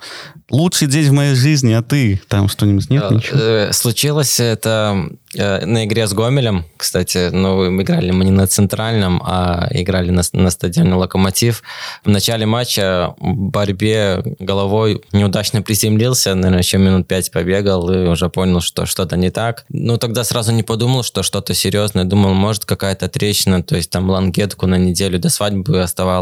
Лучший 0.49 0.87
день 0.87 1.09
в 1.09 1.13
моей 1.13 1.35
жизни, 1.35 1.73
а 1.73 1.81
ты? 1.81 2.21
Там 2.27 2.47
что-нибудь 2.47 2.89
нет? 2.89 3.11
Ничего? 3.11 3.39
Э, 3.39 3.73
случилось 3.73 4.39
это 4.39 5.09
э, 5.35 5.65
на 5.65 5.85
игре 5.85 6.07
с 6.07 6.13
Гомелем. 6.13 6.65
Кстати, 6.77 7.29
ну, 7.31 7.81
играли 7.81 8.11
мы 8.11 8.25
не 8.25 8.31
на 8.31 8.47
центральном, 8.47 9.21
а 9.25 9.67
играли 9.71 10.11
на, 10.11 10.21
на 10.33 10.49
стадионе 10.49 10.93
Локомотив. 10.93 11.63
В 12.05 12.09
начале 12.09 12.45
матча 12.45 13.13
в 13.19 13.33
борьбе 13.33 14.23
головой 14.39 15.01
неудачно 15.11 15.61
приземлился, 15.61 16.35
наверное, 16.35 16.59
еще 16.59 16.77
минут 16.77 17.07
пять 17.07 17.31
побегал 17.31 17.89
и 17.91 18.07
уже 18.07 18.29
понял, 18.29 18.61
что 18.61 18.85
что-то 18.85 19.17
не 19.17 19.31
так. 19.31 19.65
Ну, 19.69 19.97
тогда 19.97 20.23
сразу 20.23 20.51
не 20.51 20.63
подумал, 20.63 21.03
что 21.03 21.23
что-то 21.23 21.53
серьезное. 21.53 22.05
Думал, 22.05 22.33
может, 22.33 22.65
какая-то 22.65 23.07
трещина, 23.09 23.63
то 23.63 23.75
есть 23.75 23.89
там 23.89 24.09
лангетку 24.09 24.67
на 24.67 24.75
неделю 24.75 25.19
до 25.19 25.29
свадьбы 25.29 25.81
оставалось, 25.81 26.16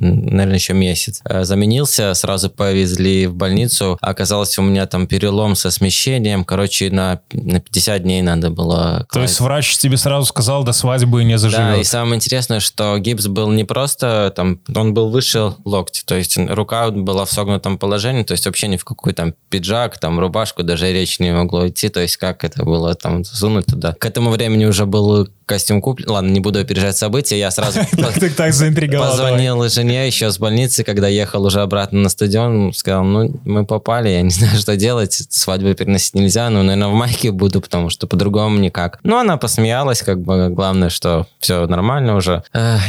наверное, 0.00 0.54
еще 0.54 0.72
месяц. 0.74 1.20
Э, 1.24 1.44
заменился, 1.44 2.14
сразу 2.14 2.50
повезли 2.50 3.26
в 3.26 3.34
больницу. 3.34 3.98
Оказалось, 4.00 4.58
у 4.58 4.62
меня 4.62 4.86
там 4.86 5.06
перелом 5.06 5.54
со 5.54 5.70
смещением. 5.70 6.44
Короче, 6.44 6.90
на, 6.90 7.20
на 7.32 7.60
50 7.60 8.02
дней 8.02 8.22
надо 8.22 8.50
было... 8.50 9.06
Класть. 9.08 9.10
То 9.10 9.20
есть 9.22 9.40
врач 9.40 9.78
тебе 9.78 9.96
сразу 9.96 10.26
сказал, 10.26 10.64
до 10.64 10.72
свадьбы 10.72 11.24
не 11.24 11.38
заживет? 11.38 11.74
Да, 11.74 11.76
и 11.76 11.84
самое 11.84 12.16
интересное, 12.16 12.60
что 12.60 12.98
гипс 12.98 13.26
был 13.26 13.50
не 13.50 13.64
просто 13.64 14.32
там, 14.34 14.60
он 14.74 14.94
был 14.94 15.10
выше 15.10 15.54
локтя, 15.64 16.04
то 16.04 16.14
есть 16.14 16.36
рука 16.36 16.90
была 16.90 17.24
в 17.24 17.32
согнутом 17.32 17.78
положении, 17.78 18.22
то 18.22 18.32
есть 18.32 18.46
вообще 18.46 18.68
ни 18.68 18.76
в 18.76 18.84
какой 18.84 19.12
там 19.12 19.34
пиджак, 19.48 19.98
там 19.98 20.18
рубашку 20.18 20.62
даже 20.62 20.92
речь 20.92 21.18
не 21.20 21.32
могло 21.32 21.68
идти, 21.68 21.88
то 21.88 22.00
есть 22.00 22.16
как 22.16 22.44
это 22.44 22.64
было 22.64 22.94
там 22.94 23.24
засунуть 23.24 23.66
туда. 23.66 23.94
К 23.94 24.06
этому 24.06 24.30
времени 24.30 24.64
уже 24.64 24.86
был 24.86 25.28
костюм 25.46 25.80
куплен. 25.80 26.10
Ладно, 26.10 26.30
не 26.30 26.40
буду 26.40 26.58
опережать 26.58 26.96
события, 26.96 27.38
я 27.38 27.50
сразу 27.50 27.80
так 28.36 28.54
заинтриговал. 28.54 29.14
Позвонил 29.24 29.68
жене 29.68 30.06
еще 30.06 30.30
с 30.30 30.38
больницы, 30.38 30.84
когда 30.84 31.08
ехал 31.08 31.44
уже 31.44 31.60
обратно 31.60 32.00
на 32.00 32.08
стадион, 32.08 32.72
сказал, 32.72 33.04
ну, 33.04 33.32
мы 33.44 33.64
попали, 33.64 34.08
я 34.08 34.22
не 34.22 34.30
знаю, 34.30 34.56
что 34.56 34.76
делать, 34.76 35.12
свадьбу 35.30 35.74
переносить 35.74 36.14
нельзя, 36.14 36.50
но, 36.50 36.62
наверное, 36.62 36.88
в 36.88 36.94
майке 36.94 37.30
буду, 37.30 37.60
потому 37.60 37.90
что 37.90 38.06
по-другому 38.06 38.58
никак. 38.58 38.98
Ну, 39.02 39.16
она 39.18 39.36
посмеялась, 39.36 40.02
как 40.02 40.20
бы, 40.20 40.50
главное, 40.50 40.88
что 40.88 41.26
все 41.38 41.66
нормально 41.66 42.16
уже. 42.16 42.42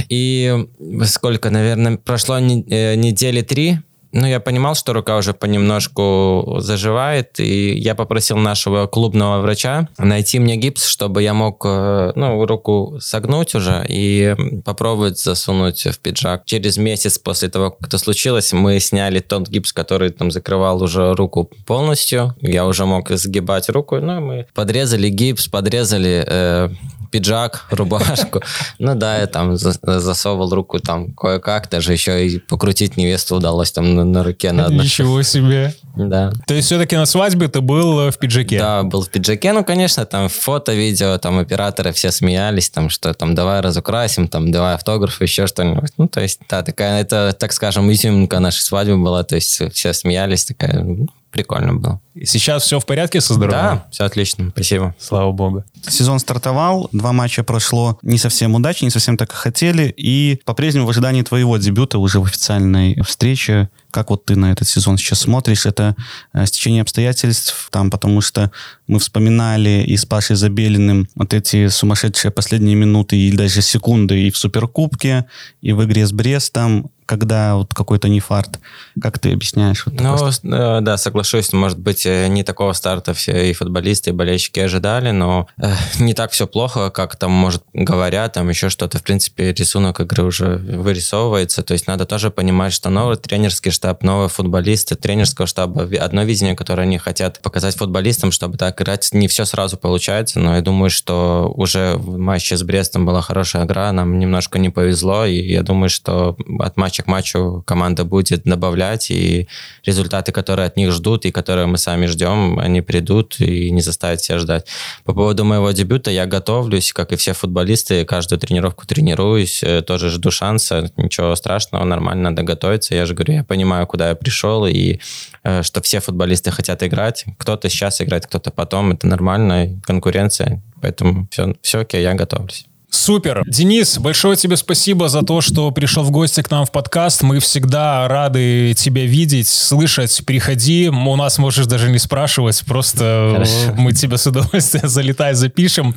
И 0.10 0.68
сколько, 1.06 1.50
наверное, 1.50 1.98
прошло 1.98 2.38
э, 2.38 2.96
недели 2.96 3.42
три, 3.42 3.80
ну, 4.16 4.28
я 4.28 4.40
понимал, 4.40 4.76
что 4.76 4.94
рука 4.94 5.18
уже 5.18 5.34
понемножку 5.34 6.56
заживает, 6.60 7.38
и 7.40 7.78
я 7.78 7.96
попросил 7.96 8.38
нашего 8.38 8.88
клубного 8.88 9.42
врача 9.42 9.90
найти 9.98 10.40
мне 10.40 10.56
гипс, 10.56 10.86
чтобы 10.88 11.22
я 11.22 11.34
мог, 11.34 11.66
э, 11.66 12.14
ну, 12.16 12.46
руку 12.46 12.98
согнуть 13.02 13.56
уже 13.56 13.86
и 13.90 14.34
попробовать 14.64 15.20
засунуть 15.20 15.86
в 15.86 16.00
пиджак. 16.00 16.44
Через 16.46 16.78
месяц 16.78 17.20
после 17.20 17.50
того, 17.50 17.72
как 17.72 17.90
это 17.90 17.98
случилось, 17.98 18.54
мы 18.54 18.80
сняли 18.80 19.20
тот 19.20 19.50
гипс, 19.50 19.74
который 19.74 20.12
там 20.12 20.32
закрывал 20.32 20.82
уже 20.82 21.14
руку 21.14 21.50
полностью. 21.66 22.36
Я 22.40 22.66
уже 22.66 22.86
мог 22.86 23.10
сгибать 23.10 23.70
руку, 23.70 23.98
ну, 23.98 24.22
мы 24.22 24.48
подрезали 24.54 25.10
гипс, 25.10 25.48
подрезали 25.50 26.24
э, 26.26 26.70
пиджак, 27.16 27.66
рубашку. 27.72 28.42
Ну 28.78 28.94
да, 28.96 29.20
я 29.20 29.28
там 29.28 29.56
засовывал 29.56 30.54
руку 30.54 30.80
там 30.80 31.14
кое-как, 31.14 31.70
даже 31.70 31.94
еще 31.94 32.28
и 32.28 32.40
покрутить 32.40 32.98
невесту 32.98 33.38
удалось 33.38 33.72
там 33.72 33.96
на, 33.96 34.04
на 34.04 34.22
руке 34.24 34.52
на 34.52 34.66
одной. 34.66 34.84
Ничего 34.84 35.24
себе. 35.24 35.74
Да. 35.96 36.34
То 36.46 36.54
есть 36.54 36.68
все-таки 36.68 36.98
на 36.98 37.06
свадьбе 37.06 37.48
ты 37.48 37.62
был 37.62 38.00
э, 38.02 38.12
в 38.12 38.18
пиджаке? 38.18 38.60
Да, 38.60 38.84
был 38.84 39.02
в 39.04 39.10
пиджаке. 39.10 39.54
Ну, 39.54 39.64
конечно, 39.64 40.06
там 40.06 40.28
фото, 40.28 40.74
видео, 40.74 41.18
там 41.18 41.40
операторы 41.40 41.94
все 41.94 42.12
смеялись, 42.12 42.70
там 42.70 42.90
что 42.90 43.14
там 43.14 43.34
давай 43.34 43.62
разукрасим, 43.62 44.28
там 44.28 44.52
давай 44.52 44.74
автограф, 44.74 45.22
еще 45.22 45.48
что-нибудь. 45.48 45.92
Ну, 45.98 46.10
то 46.10 46.20
есть, 46.20 46.42
да, 46.50 46.64
такая, 46.64 47.00
это, 47.00 47.34
так 47.40 47.54
скажем, 47.54 47.90
изюминка 47.90 48.40
нашей 48.40 48.62
свадьбы 48.62 48.98
была, 48.98 49.24
то 49.24 49.36
есть 49.36 49.74
все 49.74 49.94
смеялись, 49.94 50.44
такая, 50.44 50.84
ну, 50.84 51.08
прикольно 51.36 51.74
было. 51.76 52.02
Сейчас 52.24 52.64
все 52.64 52.80
в 52.80 52.86
порядке 52.86 53.20
со 53.20 53.34
здоровьем? 53.34 53.60
Да, 53.60 53.88
все 53.92 54.06
отлично, 54.06 54.52
спасибо. 54.52 54.96
Слава 54.98 55.34
богу. 55.34 55.66
Сезон 55.86 56.20
стартовал, 56.20 56.88
два 56.94 57.12
матча 57.12 57.44
прошло 57.44 58.00
не 58.04 58.18
совсем 58.18 58.56
удачно, 58.56 58.86
не 58.86 58.90
совсем 58.90 59.18
так, 59.18 59.30
как 59.30 59.38
хотели, 59.38 59.94
и 59.98 60.40
по-прежнему 60.46 60.86
в 60.86 60.90
ожидании 60.90 61.24
твоего 61.24 61.58
дебюта 61.58 62.00
уже 62.00 62.22
в 62.22 62.24
официальной 62.24 63.02
встрече, 63.02 63.70
как 63.96 64.10
вот 64.10 64.26
ты 64.26 64.36
на 64.36 64.52
этот 64.52 64.68
сезон 64.68 64.98
сейчас 64.98 65.20
смотришь, 65.20 65.66
это 65.66 65.96
э, 66.34 66.46
стечение 66.46 66.82
обстоятельств, 66.82 67.70
там, 67.72 67.90
потому 67.90 68.20
что 68.20 68.52
мы 68.88 69.00
вспоминали 69.00 69.86
и 69.88 69.96
с 69.96 70.06
Пашей 70.06 70.36
Забелиным 70.36 71.08
вот 71.16 71.34
эти 71.34 71.70
сумасшедшие 71.70 72.30
последние 72.30 72.76
минуты 72.76 73.16
и 73.16 73.32
даже 73.32 73.62
секунды 73.62 74.28
и 74.28 74.32
в 74.32 74.38
Суперкубке, 74.38 75.28
и 75.62 75.72
в 75.72 75.82
игре 75.86 76.06
с 76.06 76.12
Брестом, 76.12 76.92
когда 77.06 77.56
вот 77.56 77.74
какой-то 77.74 78.10
нефарт. 78.10 78.60
Как 79.02 79.20
ты 79.20 79.32
объясняешь? 79.32 79.86
Вот 79.86 80.02
ну, 80.02 80.56
э, 80.56 80.82
да, 80.82 80.98
соглашусь, 80.98 81.54
может 81.54 81.80
быть, 81.80 82.06
э, 82.06 82.28
не 82.28 82.44
такого 82.44 82.74
старта 82.74 83.14
все 83.14 83.50
и 83.50 83.54
футболисты, 83.54 84.10
и 84.10 84.14
болельщики 84.14 84.60
ожидали, 84.60 85.12
но 85.12 85.48
э, 85.58 85.72
не 86.00 86.14
так 86.14 86.32
все 86.32 86.48
плохо, 86.48 86.90
как 86.90 87.16
там, 87.16 87.32
может, 87.32 87.64
говорят, 87.74 88.34
там 88.34 88.50
еще 88.50 88.70
что-то. 88.70 88.98
В 88.98 89.04
принципе, 89.04 89.54
рисунок 89.54 90.00
игры 90.00 90.24
уже 90.24 90.58
вырисовывается, 90.58 91.64
то 91.64 91.74
есть 91.74 91.88
надо 91.88 92.06
тоже 92.06 92.32
понимать, 92.32 92.74
что 92.74 92.90
новый 92.90 93.18
тренерский 93.18 93.72
штаб, 93.72 93.85
новые 94.02 94.30
футболисты 94.30 94.96
тренерского 94.96 95.48
штаба, 95.48 95.88
одно 96.00 96.24
видение, 96.24 96.56
которое 96.56 96.84
они 96.84 96.98
хотят 96.98 97.40
показать 97.42 97.76
футболистам, 97.76 98.32
чтобы 98.32 98.58
так 98.58 98.82
играть, 98.82 99.10
не 99.12 99.28
все 99.28 99.46
сразу 99.46 99.78
получается, 99.78 100.40
но 100.40 100.56
я 100.56 100.62
думаю, 100.62 100.90
что 100.90 101.54
уже 101.56 101.96
в 101.98 102.18
матче 102.18 102.58
с 102.58 102.64
Брестом 102.64 103.06
была 103.06 103.22
хорошая 103.22 103.66
игра, 103.66 103.92
нам 103.92 104.18
немножко 104.18 104.60
не 104.60 104.70
повезло, 104.70 105.26
и 105.26 105.40
я 105.40 105.62
думаю, 105.62 105.90
что 105.90 106.38
от 106.60 106.78
матча 106.78 106.96
матча 106.96 107.04
к 107.04 107.08
матчу 107.08 107.64
команда 107.66 108.06
будет 108.06 108.44
добавлять, 108.44 109.12
и 109.12 109.48
результаты, 109.86 110.32
которые 110.32 110.68
от 110.68 110.78
них 110.78 110.92
ждут, 110.92 111.26
и 111.26 111.32
которые 111.32 111.66
мы 111.66 111.78
сами 111.78 112.06
ждем, 112.06 112.60
они 112.60 112.82
придут 112.82 113.40
и 113.40 113.72
не 113.72 113.82
заставят 113.82 114.22
себя 114.22 114.40
ждать. 114.40 114.68
По 115.04 115.14
поводу 115.14 115.44
моего 115.44 115.72
дебюта 115.72 116.12
я 116.12 116.26
готовлюсь, 116.26 116.94
как 116.94 117.12
и 117.12 117.16
все 117.16 117.34
футболисты, 117.34 118.06
каждую 118.06 118.40
тренировку 118.40 118.86
тренируюсь, 118.86 119.64
э, 119.64 119.82
тоже 119.82 120.10
жду 120.10 120.32
шанса, 120.32 120.92
ничего 120.98 121.36
страшного, 121.36 121.84
нормально, 121.86 122.30
надо 122.30 122.44
готовиться. 122.44 122.96
Я 122.96 123.06
же 123.06 123.14
говорю, 123.14 123.34
я 123.34 123.44
понимаю, 123.44 123.65
куда 123.88 124.10
я 124.10 124.16
пришел, 124.16 124.66
и 124.66 125.00
э, 125.44 125.64
что 125.64 125.82
все 125.82 126.00
футболисты 126.00 126.52
хотят 126.52 126.84
играть. 126.84 127.26
Кто-то 127.38 127.70
сейчас 127.70 128.02
играет, 128.02 128.28
кто-то 128.28 128.52
потом, 128.52 128.92
это 128.92 129.08
нормально, 129.08 129.80
конкуренция, 129.84 130.62
поэтому 130.82 131.28
все, 131.32 131.56
все 131.62 131.80
окей, 131.80 132.02
я 132.02 132.14
готовлюсь. 132.14 132.68
Супер. 132.96 133.44
Денис, 133.46 134.00
большое 134.00 134.38
тебе 134.38 134.56
спасибо 134.56 135.10
за 135.10 135.22
то, 135.22 135.42
что 135.42 135.70
пришел 135.72 136.02
в 136.04 136.12
гости 136.12 136.42
к 136.42 136.50
нам 136.50 136.66
в 136.66 136.72
подкаст. 136.72 137.24
Мы 137.24 137.40
всегда 137.40 138.08
рады 138.08 138.74
тебя 138.74 139.06
видеть, 139.06 139.48
слышать. 139.48 140.22
Приходи. 140.26 140.90
У 140.90 141.16
нас 141.16 141.38
можешь 141.38 141.68
даже 141.68 141.92
не 141.92 142.00
спрашивать. 142.00 142.64
Просто 142.66 143.32
Хорошо. 143.34 143.74
мы 143.78 143.92
тебя 143.92 144.18
с 144.18 144.26
удовольствием 144.26 144.88
залетай, 144.88 145.34
запишем. 145.34 145.96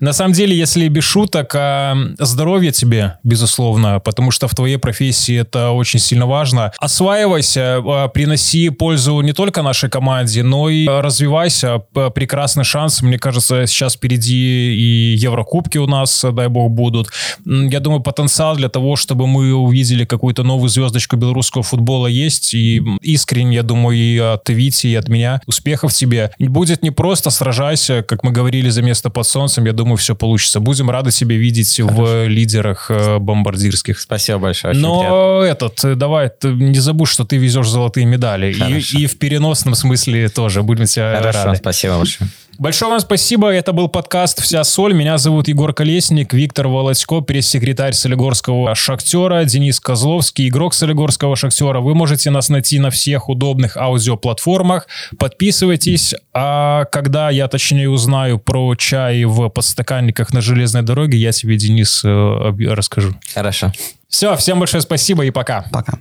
На 0.00 0.12
самом 0.12 0.32
деле, 0.32 0.56
если 0.56 0.88
без 0.88 1.04
шуток, 1.04 1.52
а, 1.54 1.94
здоровье 2.18 2.72
тебе, 2.72 3.18
безусловно, 3.22 4.00
потому 4.00 4.30
что 4.30 4.48
в 4.48 4.54
твоей 4.54 4.78
профессии 4.78 5.38
это 5.38 5.70
очень 5.70 6.00
сильно 6.00 6.26
важно. 6.26 6.72
Осваивайся, 6.78 7.76
а, 7.76 8.08
приноси 8.08 8.70
пользу 8.70 9.20
не 9.20 9.34
только 9.34 9.62
нашей 9.62 9.90
команде, 9.90 10.42
но 10.42 10.70
и 10.70 10.88
развивайся. 10.88 11.78
Прекрасный 12.14 12.64
шанс. 12.64 13.02
Мне 13.02 13.18
кажется, 13.18 13.66
сейчас 13.66 13.94
впереди 13.94 14.74
и 14.74 15.14
Еврокубки 15.16 15.76
у 15.78 15.86
нас 15.86 16.24
дай 16.38 16.48
бог, 16.48 16.70
будут. 16.70 17.08
Я 17.44 17.80
думаю, 17.80 18.00
потенциал 18.00 18.56
для 18.56 18.68
того, 18.68 18.96
чтобы 18.96 19.26
мы 19.26 19.54
увидели 19.54 20.04
какую-то 20.04 20.42
новую 20.42 20.68
звездочку 20.68 21.16
белорусского 21.16 21.62
футбола 21.62 22.06
есть. 22.06 22.54
И 22.54 22.82
искренне, 23.02 23.56
я 23.56 23.62
думаю, 23.62 23.96
и 23.96 24.18
от 24.18 24.48
Вити, 24.48 24.86
и 24.88 24.94
от 24.94 25.08
меня 25.08 25.40
успехов 25.46 25.92
тебе. 25.92 26.30
Будет 26.38 26.82
не 26.82 26.90
просто, 26.90 27.30
сражайся, 27.30 28.02
как 28.02 28.24
мы 28.24 28.30
говорили, 28.30 28.70
за 28.70 28.82
место 28.82 29.10
под 29.10 29.26
солнцем. 29.26 29.64
Я 29.66 29.72
думаю, 29.72 29.96
все 29.96 30.14
получится. 30.14 30.60
Будем 30.60 30.90
рады 30.90 31.10
себя 31.10 31.36
видеть 31.36 31.76
Хорошо. 31.76 32.02
в 32.02 32.28
лидерах 32.28 32.90
э, 32.90 33.18
бомбардирских. 33.18 34.00
Спасибо 34.00 34.38
большое. 34.38 34.74
Но 34.74 35.00
приятно. 35.00 35.66
этот, 35.66 35.84
э, 35.84 35.94
давай, 35.94 36.30
не 36.44 36.78
забудь, 36.80 37.08
что 37.08 37.24
ты 37.24 37.36
везешь 37.36 37.68
золотые 37.68 38.06
медали. 38.06 38.52
И, 38.52 39.02
и 39.02 39.06
в 39.06 39.18
переносном 39.18 39.74
смысле 39.74 40.28
тоже. 40.28 40.62
Будем 40.62 40.86
тебя 40.86 41.16
Хорошо, 41.16 41.44
рады. 41.44 41.58
спасибо 41.58 41.98
большое. 41.98 42.30
Большое 42.58 42.90
вам 42.90 42.98
спасибо. 42.98 43.50
Это 43.50 43.72
был 43.72 43.86
подкаст 43.86 44.42
«Вся 44.42 44.64
соль». 44.64 44.92
Меня 44.92 45.16
зовут 45.18 45.46
Егор 45.46 45.72
Колесник, 45.72 46.34
Виктор 46.34 46.66
Володько, 46.66 47.20
пресс-секретарь 47.20 47.92
Солигорского 47.92 48.74
«Шахтера», 48.74 49.44
Денис 49.44 49.78
Козловский, 49.78 50.48
игрок 50.48 50.74
Солигорского 50.74 51.36
«Шахтера». 51.36 51.78
Вы 51.78 51.94
можете 51.94 52.30
нас 52.30 52.48
найти 52.48 52.80
на 52.80 52.90
всех 52.90 53.28
удобных 53.28 53.76
аудиоплатформах. 53.76 54.88
Подписывайтесь. 55.20 56.16
А 56.34 56.86
когда 56.86 57.30
я 57.30 57.46
точнее 57.46 57.88
узнаю 57.88 58.40
про 58.40 58.74
чай 58.74 59.24
в 59.24 59.48
подстаканниках 59.50 60.32
на 60.32 60.40
железной 60.40 60.82
дороге, 60.82 61.16
я 61.16 61.30
тебе, 61.30 61.56
Денис, 61.56 62.02
э, 62.04 62.52
расскажу. 62.70 63.14
Хорошо. 63.34 63.70
Все, 64.08 64.34
всем 64.34 64.58
большое 64.58 64.80
спасибо 64.80 65.24
и 65.24 65.30
пока. 65.30 65.66
Пока. 65.70 65.92